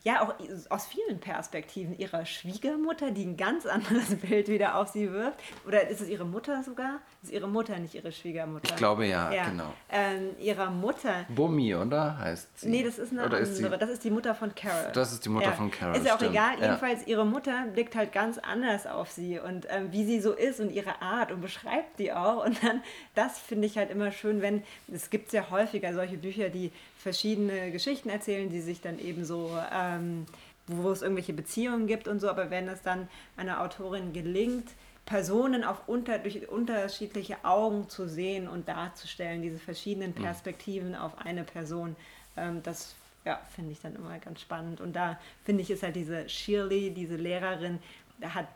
[0.07, 0.35] ja auch
[0.71, 5.41] aus vielen Perspektiven ihrer Schwiegermutter, die ein ganz anderes Bild wieder auf sie wirft.
[5.67, 7.01] Oder ist es ihre Mutter sogar?
[7.25, 8.69] Ist ihre Mutter nicht ihre Schwiegermutter?
[8.71, 9.49] Ich glaube ja, ja.
[9.49, 9.75] genau.
[9.91, 11.27] Ähm, ihrer Mutter.
[11.29, 12.19] Bummi, oder?
[12.19, 12.69] Heißt sie?
[12.69, 13.51] Nee, das ist eine oder andere.
[13.51, 14.93] Ist die, das ist die Mutter von Carol.
[14.93, 15.53] Das ist die Mutter ja.
[15.53, 15.97] von Carol.
[15.97, 16.31] Ist ja auch stimmt.
[16.31, 16.53] egal.
[16.61, 20.61] Jedenfalls, ihre Mutter blickt halt ganz anders auf sie und ähm, wie sie so ist
[20.61, 22.47] und ihre Art und beschreibt die auch.
[22.47, 22.81] Und dann,
[23.17, 27.71] das finde ich halt immer schön, wenn, es gibt sehr häufiger solche Bücher, die verschiedene
[27.71, 30.27] Geschichten erzählen, die sich dann eben so, ähm,
[30.67, 34.69] wo es irgendwelche Beziehungen gibt und so, aber wenn es dann einer Autorin gelingt,
[35.05, 40.23] Personen auf unter, durch unterschiedliche Augen zu sehen und darzustellen, diese verschiedenen mhm.
[40.23, 41.95] Perspektiven auf eine Person,
[42.37, 44.81] ähm, das ja, finde ich dann immer ganz spannend.
[44.81, 47.79] Und da finde ich, ist halt diese Shirley, diese Lehrerin,
[48.23, 48.49] hat,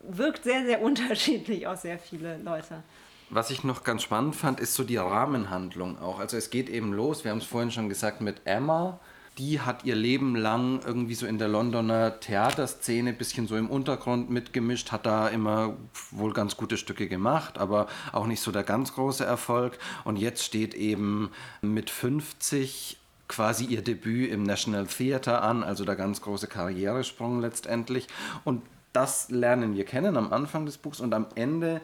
[0.00, 2.82] wirkt sehr, sehr unterschiedlich auf sehr viele Leute.
[3.28, 6.20] Was ich noch ganz spannend fand, ist so die Rahmenhandlung auch.
[6.20, 9.00] Also es geht eben los, wir haben es vorhin schon gesagt, mit Emma.
[9.36, 13.68] Die hat ihr Leben lang irgendwie so in der Londoner Theaterszene ein bisschen so im
[13.68, 15.76] Untergrund mitgemischt, hat da immer
[16.10, 19.76] wohl ganz gute Stücke gemacht, aber auch nicht so der ganz große Erfolg.
[20.04, 22.96] Und jetzt steht eben mit 50
[23.28, 28.06] quasi ihr Debüt im National Theatre an, also der ganz große Karrieresprung letztendlich.
[28.44, 28.62] Und
[28.92, 31.82] das lernen wir kennen am Anfang des Buchs und am Ende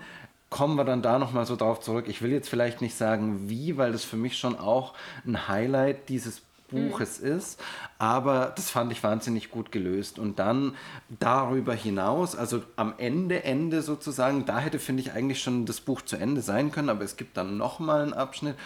[0.53, 2.05] kommen wir dann da nochmal so drauf zurück.
[2.07, 4.95] Ich will jetzt vielleicht nicht sagen wie, weil das für mich schon auch
[5.27, 7.39] ein Highlight dieses Buches mhm.
[7.39, 7.61] ist,
[7.99, 10.19] aber das fand ich wahnsinnig gut gelöst.
[10.19, 10.75] Und dann
[11.21, 16.03] darüber hinaus, also am Ende, Ende sozusagen, da hätte, finde ich, eigentlich schon das Buch
[16.03, 18.57] zu Ende sein können, aber es gibt dann nochmal einen Abschnitt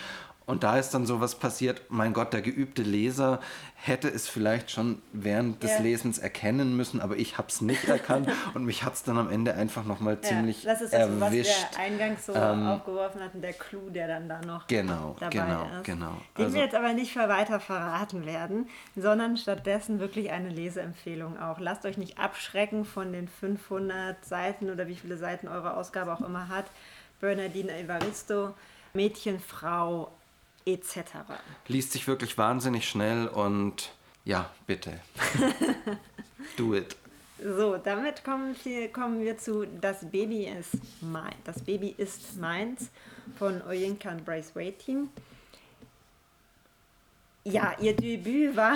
[0.46, 3.40] und da ist dann sowas passiert, mein Gott, der geübte Leser
[3.74, 5.80] hätte es vielleicht schon während des ja.
[5.80, 9.28] Lesens erkennen müssen, aber ich habe es nicht erkannt und mich hat es dann am
[9.28, 11.50] Ende einfach nochmal ja, ziemlich das ist das, erwischt.
[11.50, 15.16] was der eingangs so ähm, aufgeworfen hat und der Clou, der dann da noch genau,
[15.18, 15.84] dabei genau, ist.
[15.84, 20.50] Genau, Den also, wir jetzt aber nicht für weiter verraten werden, sondern stattdessen wirklich eine
[20.50, 21.58] Leseempfehlung auch.
[21.58, 26.20] Lasst euch nicht abschrecken von den 500 Seiten oder wie viele Seiten eure Ausgabe auch
[26.20, 26.66] immer hat.
[27.20, 28.54] Bernardine Evaristo,
[28.94, 30.12] Mädchen, Frau,
[30.66, 30.98] etc.
[31.68, 33.92] Liest sich wirklich wahnsinnig schnell und
[34.24, 35.00] ja, bitte.
[36.56, 36.96] Do it.
[37.38, 41.34] So, damit kommen wir, kommen wir zu Das Baby ist mein.
[41.44, 42.90] Das Baby ist meins
[43.38, 45.08] von Oyinka und Bryce Waiting.
[47.44, 48.74] Ja, ihr Debüt war.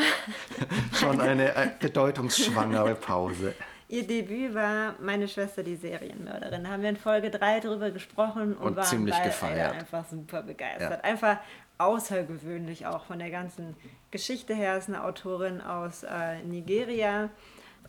[0.92, 3.55] Schon eine äh, bedeutungsschwangere Pause.
[3.88, 6.62] Ihr Debüt war Meine Schwester, die Serienmörderin.
[6.62, 9.74] Da haben wir in Folge 3 drüber gesprochen und, und waren ziemlich gefeiert.
[9.74, 11.00] einfach super begeistert.
[11.03, 11.11] Ja.
[11.11, 11.38] Einfach
[11.80, 13.76] außergewöhnlich auch von der ganzen
[14.10, 14.76] Geschichte her.
[14.76, 17.30] Ist eine Autorin aus äh, Nigeria.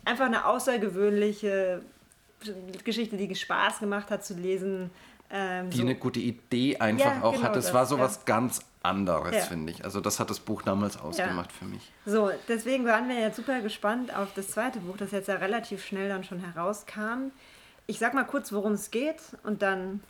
[0.04, 1.82] Einfach eine außergewöhnliche
[2.84, 4.90] Geschichte, die Spaß gemacht hat zu lesen.
[5.30, 5.82] Ähm, die so.
[5.82, 7.56] eine gute Idee einfach ja, auch genau hat.
[7.56, 8.02] Das, das war so ja.
[8.02, 9.42] was ganz anderes, ja.
[9.42, 9.84] finde ich.
[9.84, 11.92] Also das hat das Buch damals ausgemacht für mich.
[12.04, 15.84] So, deswegen waren wir jetzt super gespannt auf das zweite Buch, das jetzt ja relativ
[15.84, 17.30] schnell dann schon herauskam.
[17.86, 20.02] Ich sag mal kurz, worum es geht und dann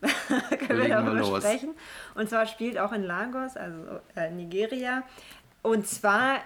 [0.66, 1.74] können wir darüber sprechen.
[2.14, 5.02] Und zwar spielt auch in Lagos, also äh, Nigeria.
[5.62, 6.38] Und zwar,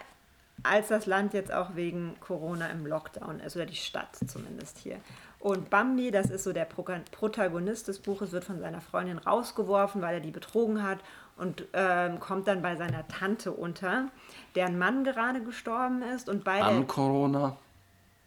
[0.62, 4.96] als das Land jetzt auch wegen Corona im Lockdown ist, oder die Stadt zumindest hier.
[5.38, 10.14] Und Bambi, das ist so der Protagonist des Buches, wird von seiner Freundin rausgeworfen, weil
[10.14, 11.00] er die betrogen hat
[11.36, 14.08] und ähm, kommt dann bei seiner Tante unter,
[14.54, 16.28] deren Mann gerade gestorben ist.
[16.28, 16.64] Und beide.
[16.64, 17.58] An Corona?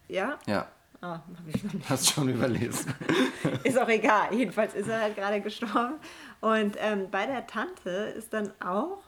[0.07, 0.37] Ja?
[0.45, 0.67] Ja.
[1.01, 1.15] Oh,
[1.89, 2.93] Hast schon überlesen.
[3.63, 4.33] ist auch egal.
[4.33, 5.95] Jedenfalls ist er halt gerade gestorben.
[6.41, 9.03] Und ähm, bei der Tante ist dann auch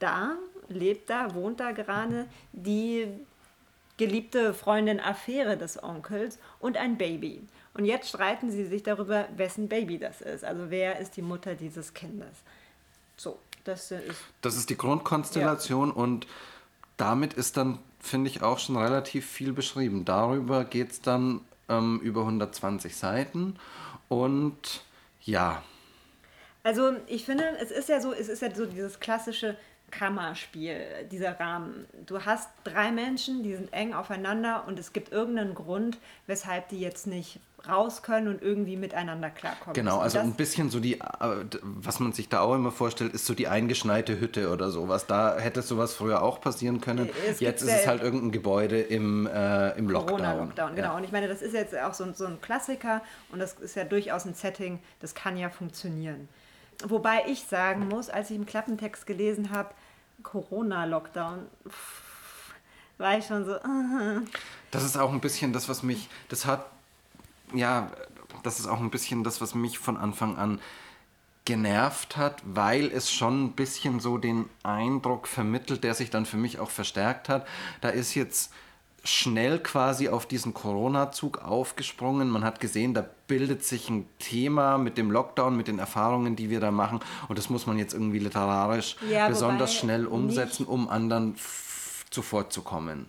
[0.00, 0.36] da,
[0.68, 3.06] lebt da, wohnt da gerade die
[3.96, 7.46] geliebte Freundin Affäre des Onkels und ein Baby.
[7.74, 10.44] Und jetzt streiten sie sich darüber, wessen Baby das ist.
[10.44, 12.36] Also wer ist die Mutter dieses Kindes.
[13.16, 14.20] So, das ist.
[14.40, 15.94] Das ist die Grundkonstellation ja.
[15.94, 16.26] und
[16.96, 20.04] damit ist dann finde ich, auch schon relativ viel beschrieben.
[20.04, 23.56] Darüber geht es dann ähm, über 120 Seiten
[24.08, 24.82] und
[25.22, 25.62] ja.
[26.64, 29.56] Also ich finde, es ist ja so, es ist ja so dieses klassische
[29.92, 30.80] Kammerspiel,
[31.12, 31.86] dieser Rahmen.
[32.06, 36.80] Du hast drei Menschen, die sind eng aufeinander und es gibt irgendeinen Grund, weshalb die
[36.80, 39.74] jetzt nicht raus können und irgendwie miteinander klarkommen.
[39.74, 41.04] Genau, also ein bisschen so die, äh,
[41.62, 45.06] was man sich da auch immer vorstellt, ist so die eingeschneite Hütte oder sowas.
[45.06, 47.08] Da hätte sowas früher auch passieren können.
[47.28, 50.18] Es jetzt ist es halt irgendein Gebäude im, äh, im Lockdown.
[50.18, 50.88] Corona-Lockdown, genau.
[50.88, 50.96] Ja.
[50.96, 53.84] Und ich meine, das ist jetzt auch so, so ein Klassiker und das ist ja
[53.84, 56.28] durchaus ein Setting, das kann ja funktionieren.
[56.84, 59.70] Wobei ich sagen muss, als ich im Klappentext gelesen habe,
[60.22, 61.46] Corona-Lockdown,
[62.98, 63.56] war ich schon so.
[64.70, 66.64] Das ist auch ein bisschen das, was mich, das hat
[67.54, 67.90] ja,
[68.42, 70.60] das ist auch ein bisschen das, was mich von Anfang an
[71.44, 76.36] genervt hat, weil es schon ein bisschen so den Eindruck vermittelt, der sich dann für
[76.36, 77.46] mich auch verstärkt hat.
[77.80, 78.52] Da ist jetzt
[79.04, 82.28] schnell quasi auf diesen Corona-Zug aufgesprungen.
[82.30, 86.50] Man hat gesehen, da bildet sich ein Thema mit dem Lockdown, mit den Erfahrungen, die
[86.50, 87.00] wir da machen.
[87.28, 91.36] Und das muss man jetzt irgendwie literarisch Ja, besonders schnell umsetzen, um anderen
[92.10, 93.08] zuvorzukommen.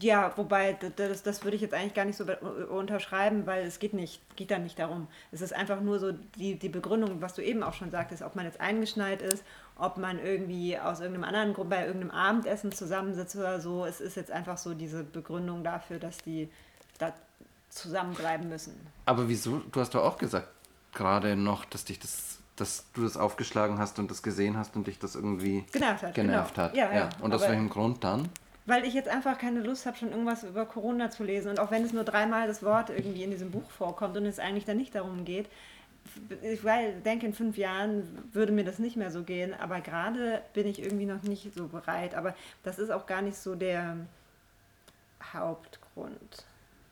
[0.00, 2.38] Ja, wobei das, das würde ich jetzt eigentlich gar nicht so be-
[2.70, 5.06] unterschreiben, weil es geht nicht, geht da nicht darum.
[5.30, 8.34] Es ist einfach nur so die, die Begründung, was du eben auch schon sagtest, ob
[8.34, 9.44] man jetzt eingeschneit ist,
[9.78, 13.84] ob man irgendwie aus irgendeinem anderen Grund bei irgendeinem Abendessen zusammensitzt oder so.
[13.84, 16.48] Es ist jetzt einfach so diese Begründung dafür, dass die
[16.98, 17.12] da
[17.68, 18.74] zusammenbleiben müssen.
[19.04, 19.58] Aber wieso?
[19.70, 20.48] Du hast doch auch gesagt,
[20.94, 24.86] gerade noch, dass dich das, dass du das aufgeschlagen hast und das gesehen hast und
[24.86, 26.66] dich das irgendwie Genervt hat, genervt genau.
[26.66, 26.76] hat.
[26.76, 27.08] Ja, ja.
[27.20, 28.30] Und aus welchem Grund dann?
[28.64, 31.50] Weil ich jetzt einfach keine Lust habe, schon irgendwas über Corona zu lesen.
[31.50, 34.40] Und auch wenn es nur dreimal das Wort irgendwie in diesem Buch vorkommt und es
[34.40, 35.48] eigentlich dann nicht darum geht,
[36.42, 36.60] ich
[37.04, 39.54] denke, in fünf Jahren würde mir das nicht mehr so gehen.
[39.54, 42.14] Aber gerade bin ich irgendwie noch nicht so bereit.
[42.14, 43.96] Aber das ist auch gar nicht so der
[45.32, 46.44] Hauptgrund,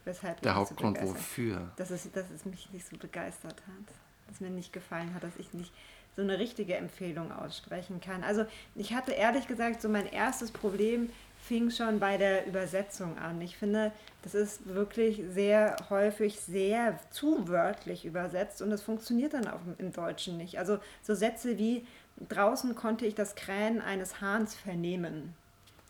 [0.04, 1.18] weshalb Der so Hauptgrund begeistert.
[1.18, 1.72] wofür?
[1.76, 3.94] Dass es, dass es mich nicht so begeistert hat.
[4.28, 5.72] Dass mir nicht gefallen hat, dass ich nicht
[6.16, 8.22] so eine richtige Empfehlung aussprechen kann.
[8.22, 11.10] Also ich hatte ehrlich gesagt so mein erstes Problem
[11.46, 13.40] fing schon bei der Übersetzung an.
[13.40, 19.46] Ich finde, das ist wirklich sehr häufig sehr zu wörtlich übersetzt und das funktioniert dann
[19.48, 20.58] auch im Deutschen nicht.
[20.58, 21.86] Also so Sätze wie
[22.28, 25.34] draußen konnte ich das Krähen eines Hahns vernehmen.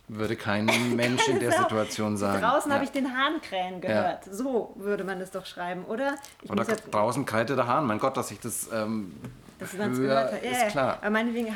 [0.09, 2.43] Würde kein Mensch in der Situation sagen.
[2.43, 2.75] Draußen Ja.
[2.75, 4.25] habe ich den Hahn krähen gehört.
[4.31, 6.17] So würde man es doch schreiben, oder?
[6.43, 7.87] Ich Oder jetzt- draußen kreilte der Hahn.
[7.87, 9.15] Mein Gott, dass ich das ähm,
[9.59, 10.45] dass höre, gehört hat.
[10.45, 10.69] Ja, ist ja.
[10.69, 10.99] klar.
[11.01, 11.55] Aber meinetwegen,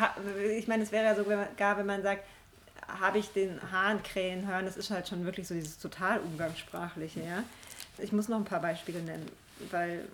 [0.57, 2.23] ich meine, es wäre ja sogar, wenn man sagt,
[2.89, 7.21] habe ich den Hahn krähen hören, das ist halt schon wirklich so dieses total umgangssprachliche,
[7.21, 7.45] ja.
[7.99, 9.27] Ich muss noch ein paar Beispiele nennen,
[9.71, 10.09] weil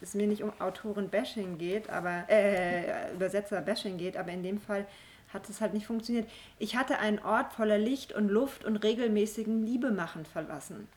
[0.00, 4.86] es mir nicht um Autoren-Bashing geht, aber äh, Übersetzer-Bashing geht, aber in dem Fall
[5.32, 6.28] hat es halt nicht funktioniert.
[6.58, 10.88] Ich hatte einen Ort voller Licht und Luft und regelmäßigen Liebemachen verlassen.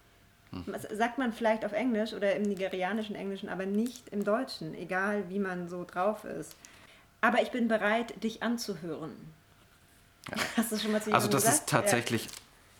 [0.65, 5.29] Das sagt man vielleicht auf Englisch oder im nigerianischen Englischen, aber nicht im Deutschen, egal
[5.29, 6.55] wie man so drauf ist.
[7.21, 9.15] Aber ich bin bereit, dich anzuhören.
[10.57, 11.59] Hast du schon mal zu Also das gesagt?
[11.61, 12.27] ist tatsächlich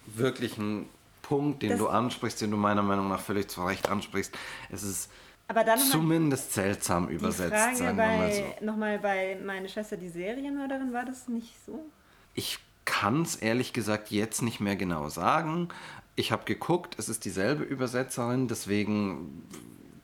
[0.05, 0.88] wirklich ein
[1.21, 4.33] Punkt, den Das- du ansprichst, den du meiner Meinung nach völlig zu Recht ansprichst.
[4.71, 5.15] Es ist Ja.
[5.49, 8.41] Aber dann nochmal zumindest seltsam übersetzt, Frage sagen wir mal so.
[8.41, 11.85] bei, nochmal bei meine Schwester, die Serienmörderin, war das nicht so?
[12.35, 15.69] Ich kann es ehrlich gesagt jetzt nicht mehr genau sagen.
[16.15, 19.43] Ich habe geguckt, es ist dieselbe Übersetzerin, deswegen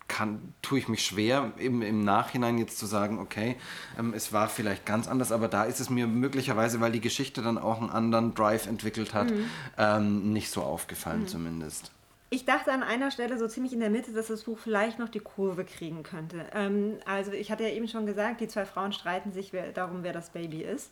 [0.08, 3.56] kann, tue ich mich schwer, im, im Nachhinein jetzt zu sagen, okay,
[3.98, 7.42] ähm, es war vielleicht ganz anders, aber da ist es mir möglicherweise, weil die Geschichte
[7.42, 9.32] dann auch einen anderen Drive entwickelt hat,
[9.78, 11.92] ähm, nicht so aufgefallen zumindest.
[12.30, 15.10] Ich dachte an einer Stelle so ziemlich in der Mitte, dass das Buch vielleicht noch
[15.10, 16.46] die Kurve kriegen könnte.
[16.54, 20.04] Ähm, also ich hatte ja eben schon gesagt, die zwei Frauen streiten sich wer, darum,
[20.04, 20.92] wer das Baby ist.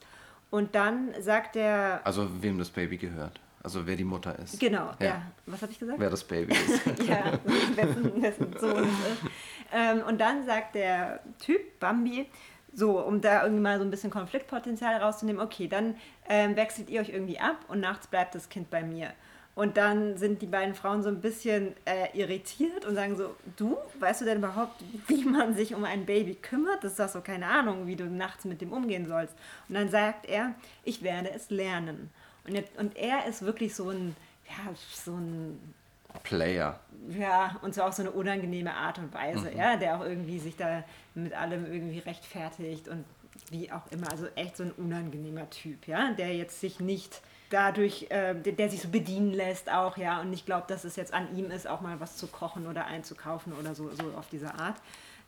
[0.51, 4.59] Und dann sagt der, Also wem das Baby gehört, also wer die Mutter ist.
[4.59, 5.99] genau, ja, was habe ich gesagt?
[5.99, 6.85] Wer das Baby ist.
[7.07, 7.39] ja,
[7.75, 9.31] wessen, wessen Sohn ist.
[9.73, 12.27] Ähm, und dann sagt der Typ, Bambi,
[12.73, 15.95] so, um da irgendwie mal so ein bisschen Konfliktpotenzial rauszunehmen, okay, dann
[16.27, 19.13] ähm, wechselt ihr euch irgendwie ab und nachts bleibt das Kind bei mir.
[19.55, 23.77] Und dann sind die beiden Frauen so ein bisschen äh, irritiert und sagen so, du,
[23.99, 26.83] weißt du denn überhaupt, wie man sich um ein Baby kümmert?
[26.83, 29.35] Das ist doch so keine Ahnung, wie du nachts mit dem umgehen sollst.
[29.69, 32.09] Und dann sagt er, ich werde es lernen.
[32.45, 34.15] Und, jetzt, und er ist wirklich so ein,
[34.47, 35.73] ja, so ein
[36.21, 36.79] Player.
[37.09, 40.55] ja, und zwar auf so eine unangenehme Art und Weise, ja, der auch irgendwie sich
[40.55, 40.83] da
[41.15, 43.03] mit allem irgendwie rechtfertigt und
[43.49, 48.07] wie auch immer, also echt so ein unangenehmer Typ, ja, der jetzt sich nicht dadurch,
[48.09, 51.13] äh, der, der sich so bedienen lässt auch, ja, und nicht glaubt, dass es jetzt
[51.13, 54.53] an ihm ist, auch mal was zu kochen oder einzukaufen oder so, so auf diese
[54.55, 54.75] Art.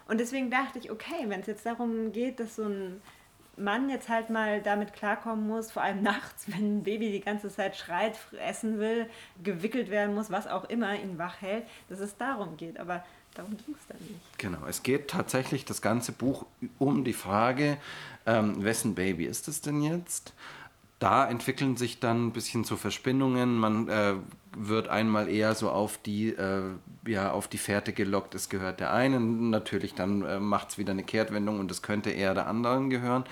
[0.08, 3.02] Und deswegen dachte ich, okay, wenn es jetzt darum geht, dass so ein
[3.58, 7.50] Mann jetzt halt mal damit klarkommen muss, vor allem nachts, wenn ein Baby die ganze
[7.50, 9.10] Zeit schreit, essen will,
[9.44, 12.80] gewickelt werden muss, was auch immer ihn wach hält, dass es darum geht.
[12.80, 14.38] Aber darum ging es dann nicht.
[14.38, 16.46] Genau, es geht tatsächlich das ganze Buch
[16.80, 17.78] um die Frage,
[18.26, 20.34] ähm, wessen Baby ist es denn jetzt?
[21.00, 23.58] Da entwickeln sich dann ein bisschen so Verspinnungen.
[23.58, 24.14] Man äh,
[24.56, 26.64] wird einmal eher so auf die, äh,
[27.06, 29.50] ja, auf die Fährte gelockt, es gehört der einen.
[29.50, 33.26] Natürlich dann äh, macht es wieder eine Kehrtwendung und es könnte eher der anderen gehören.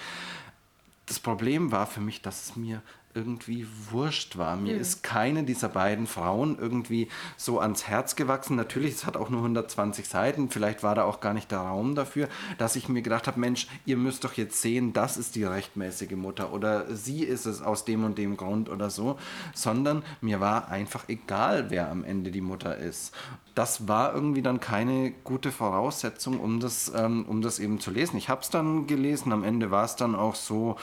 [1.06, 2.82] Das Problem war für mich, dass es mir
[3.16, 4.56] irgendwie wurscht war.
[4.56, 8.56] Mir ist keine dieser beiden Frauen irgendwie so ans Herz gewachsen.
[8.56, 10.50] Natürlich, es hat auch nur 120 Seiten.
[10.50, 13.68] Vielleicht war da auch gar nicht der Raum dafür, dass ich mir gedacht habe, Mensch,
[13.86, 17.86] ihr müsst doch jetzt sehen, das ist die rechtmäßige Mutter oder sie ist es aus
[17.86, 19.18] dem und dem Grund oder so,
[19.54, 23.14] sondern mir war einfach egal, wer am Ende die Mutter ist.
[23.56, 28.18] Das war irgendwie dann keine gute Voraussetzung, um das, ähm, um das eben zu lesen.
[28.18, 30.76] Ich habe es dann gelesen, am Ende war es dann auch so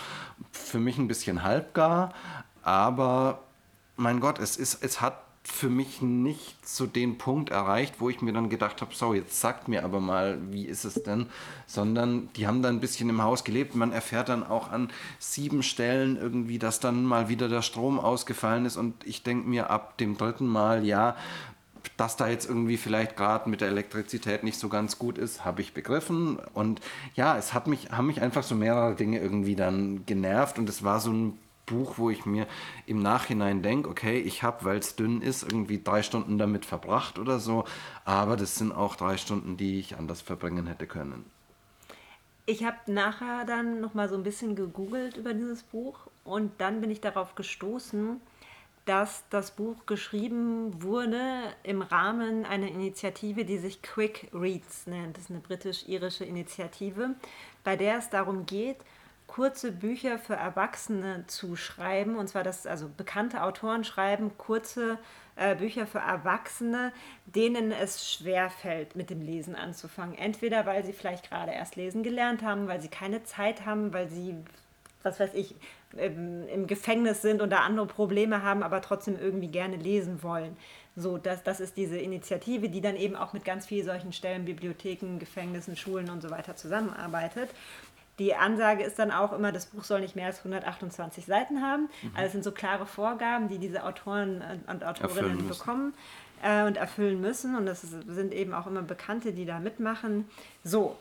[0.53, 2.12] für mich ein bisschen halbgar,
[2.62, 3.41] aber
[3.97, 8.21] mein Gott, es, ist, es hat für mich nicht so den Punkt erreicht, wo ich
[8.21, 11.27] mir dann gedacht habe, so, jetzt sagt mir aber mal, wie ist es denn?
[11.66, 13.75] Sondern die haben da ein bisschen im Haus gelebt.
[13.75, 18.66] Man erfährt dann auch an sieben Stellen irgendwie, dass dann mal wieder der Strom ausgefallen
[18.66, 21.16] ist und ich denke mir ab dem dritten Mal, ja,
[21.97, 25.62] dass da jetzt irgendwie vielleicht gerade mit der Elektrizität nicht so ganz gut ist, habe
[25.62, 26.39] ich begriffen.
[26.53, 26.81] Und
[27.14, 30.85] ja, es hat mich, haben mich einfach so mehrere Dinge irgendwie dann genervt und es
[30.85, 31.39] war so ein
[31.71, 32.47] Buch, wo ich mir
[32.87, 37.18] im Nachhinein denke, okay, ich habe, weil es dünn ist, irgendwie drei Stunden damit verbracht
[37.18, 37.64] oder so,
[38.05, 41.25] aber das sind auch drei Stunden, die ich anders verbringen hätte können.
[42.47, 46.81] Ich habe nachher dann noch mal so ein bisschen gegoogelt über dieses Buch und dann
[46.81, 48.21] bin ich darauf gestoßen,
[48.87, 51.21] dass das Buch geschrieben wurde
[51.62, 55.16] im Rahmen einer Initiative, die sich Quick Reads nennt.
[55.16, 57.14] Das ist eine britisch-irische Initiative,
[57.62, 58.79] bei der es darum geht,
[59.31, 62.16] kurze Bücher für Erwachsene zu schreiben.
[62.16, 64.99] Und zwar, dass also bekannte Autoren schreiben kurze
[65.37, 66.93] äh, Bücher für Erwachsene,
[67.26, 70.18] denen es schwerfällt, mit dem Lesen anzufangen.
[70.18, 74.09] Entweder weil sie vielleicht gerade erst lesen gelernt haben, weil sie keine Zeit haben, weil
[74.09, 74.35] sie,
[75.05, 75.55] was weiß ich,
[75.97, 80.57] im Gefängnis sind da andere Probleme haben, aber trotzdem irgendwie gerne lesen wollen.
[80.97, 84.45] So, das, das ist diese Initiative, die dann eben auch mit ganz vielen solchen Stellen,
[84.45, 87.51] Bibliotheken, Gefängnissen, Schulen und so weiter zusammenarbeitet.
[88.21, 91.89] Die Ansage ist dann auch immer, das Buch soll nicht mehr als 128 Seiten haben.
[92.03, 92.11] Mhm.
[92.14, 95.95] Also es sind so klare Vorgaben, die diese Autoren und Autorinnen bekommen
[96.43, 97.57] äh, und erfüllen müssen.
[97.57, 100.29] Und das sind eben auch immer Bekannte, die da mitmachen.
[100.62, 100.99] So,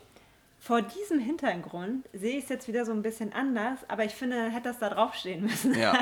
[0.61, 4.49] vor diesem Hintergrund sehe ich es jetzt wieder so ein bisschen anders, aber ich finde,
[4.49, 5.77] hätte das da draufstehen müssen.
[5.77, 5.93] Ja.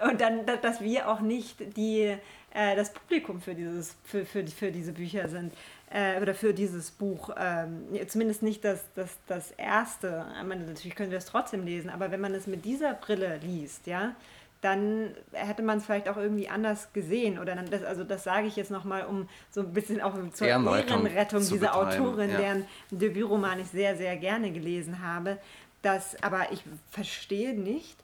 [0.10, 2.16] Und dann, dass wir auch nicht die,
[2.54, 5.52] äh, das Publikum für, dieses, für, für, für diese Bücher sind
[5.90, 7.30] äh, oder für dieses Buch.
[7.38, 10.26] Ähm, zumindest nicht das, das, das erste.
[10.40, 13.38] Ich meine, natürlich können wir es trotzdem lesen, aber wenn man es mit dieser Brille
[13.38, 14.14] liest, ja,
[14.62, 17.38] dann hätte man es vielleicht auch irgendwie anders gesehen.
[17.38, 20.46] Oder dann das, also das sage ich jetzt nochmal, um so ein bisschen auch zur
[20.46, 22.38] Ehrenrettung, Ehrenrettung dieser Autorin, ja.
[22.38, 25.38] deren Debütroman ich sehr, sehr gerne gelesen habe.
[25.82, 27.96] Dass, aber ich verstehe nicht,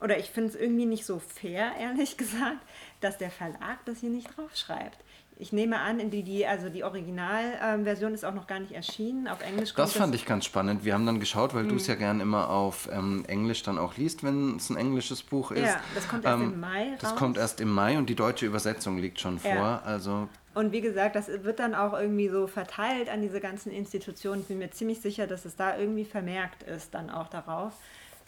[0.00, 2.58] oder ich finde es irgendwie nicht so fair, ehrlich gesagt,
[3.00, 4.98] dass der Verlag das hier nicht draufschreibt.
[5.40, 9.26] Ich nehme an, die, die, also die Originalversion ist auch noch gar nicht erschienen.
[9.26, 10.84] Auf Englisch Das fand das ich ganz spannend.
[10.84, 11.70] Wir haben dann geschaut, weil mhm.
[11.70, 15.22] du es ja gern immer auf ähm, Englisch dann auch liest, wenn es ein englisches
[15.22, 15.66] Buch ist.
[15.66, 16.90] Ja, das kommt erst ähm, im Mai.
[16.90, 16.98] Raus.
[17.00, 19.50] Das kommt erst im Mai und die deutsche Übersetzung liegt schon vor.
[19.50, 19.82] Ja.
[19.82, 24.42] Also und wie gesagt, das wird dann auch irgendwie so verteilt an diese ganzen Institutionen.
[24.42, 27.72] Ich bin mir ziemlich sicher, dass es da irgendwie vermerkt ist, dann auch darauf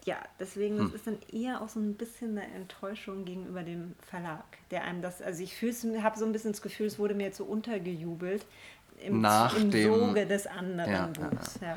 [0.05, 0.85] ja, deswegen hm.
[0.87, 5.03] das ist dann eher auch so ein bisschen eine Enttäuschung gegenüber dem Verlag, der einem
[5.03, 5.55] das, also ich
[6.03, 8.45] habe so ein bisschen das Gefühl, es wurde mir jetzt so untergejubelt
[9.01, 11.59] im, Nach im dem, Soge des anderen ja, Buchs.
[11.61, 11.75] Ja.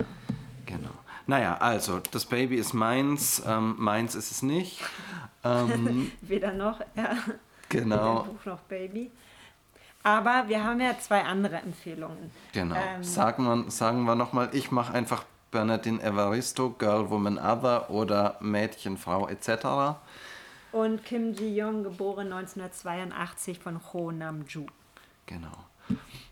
[0.66, 0.92] Genau.
[1.28, 4.82] Naja, also, das Baby ist meins, ähm, meins ist es nicht.
[5.44, 7.18] Ähm, Weder noch, ja.
[7.70, 7.96] Genau.
[7.96, 9.12] Weder Buch noch Baby.
[10.04, 12.30] Aber wir haben ja zwei andere Empfehlungen.
[12.54, 12.76] Genau.
[12.76, 15.26] Ähm, sagen wir, sagen wir nochmal, ich mache einfach
[15.56, 19.96] Bernadine Evaristo, Girl, Woman, Other oder Mädchen, Frau etc.
[20.74, 24.66] Und Kim Ji-young, geboren 1982 von Ho Nam-ju.
[25.28, 25.56] Genau.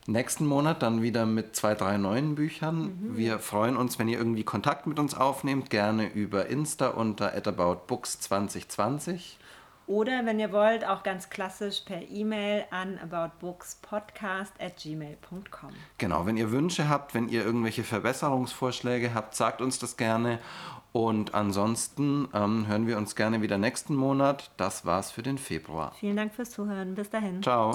[0.07, 2.81] Nächsten Monat dann wieder mit zwei, drei neuen Büchern.
[2.81, 3.15] Mhm.
[3.15, 9.37] Wir freuen uns, wenn ihr irgendwie Kontakt mit uns aufnehmt, gerne über Insta unter ataboutbooks2020.
[9.85, 15.71] Oder wenn ihr wollt, auch ganz klassisch per E-Mail an aboutbookspodcast.gmail.com.
[15.97, 20.39] Genau, wenn ihr Wünsche habt, wenn ihr irgendwelche Verbesserungsvorschläge habt, sagt uns das gerne.
[20.93, 24.51] Und ansonsten ähm, hören wir uns gerne wieder nächsten Monat.
[24.57, 25.91] Das war's für den Februar.
[25.99, 26.95] Vielen Dank fürs Zuhören.
[26.95, 27.41] Bis dahin.
[27.41, 27.73] Ciao.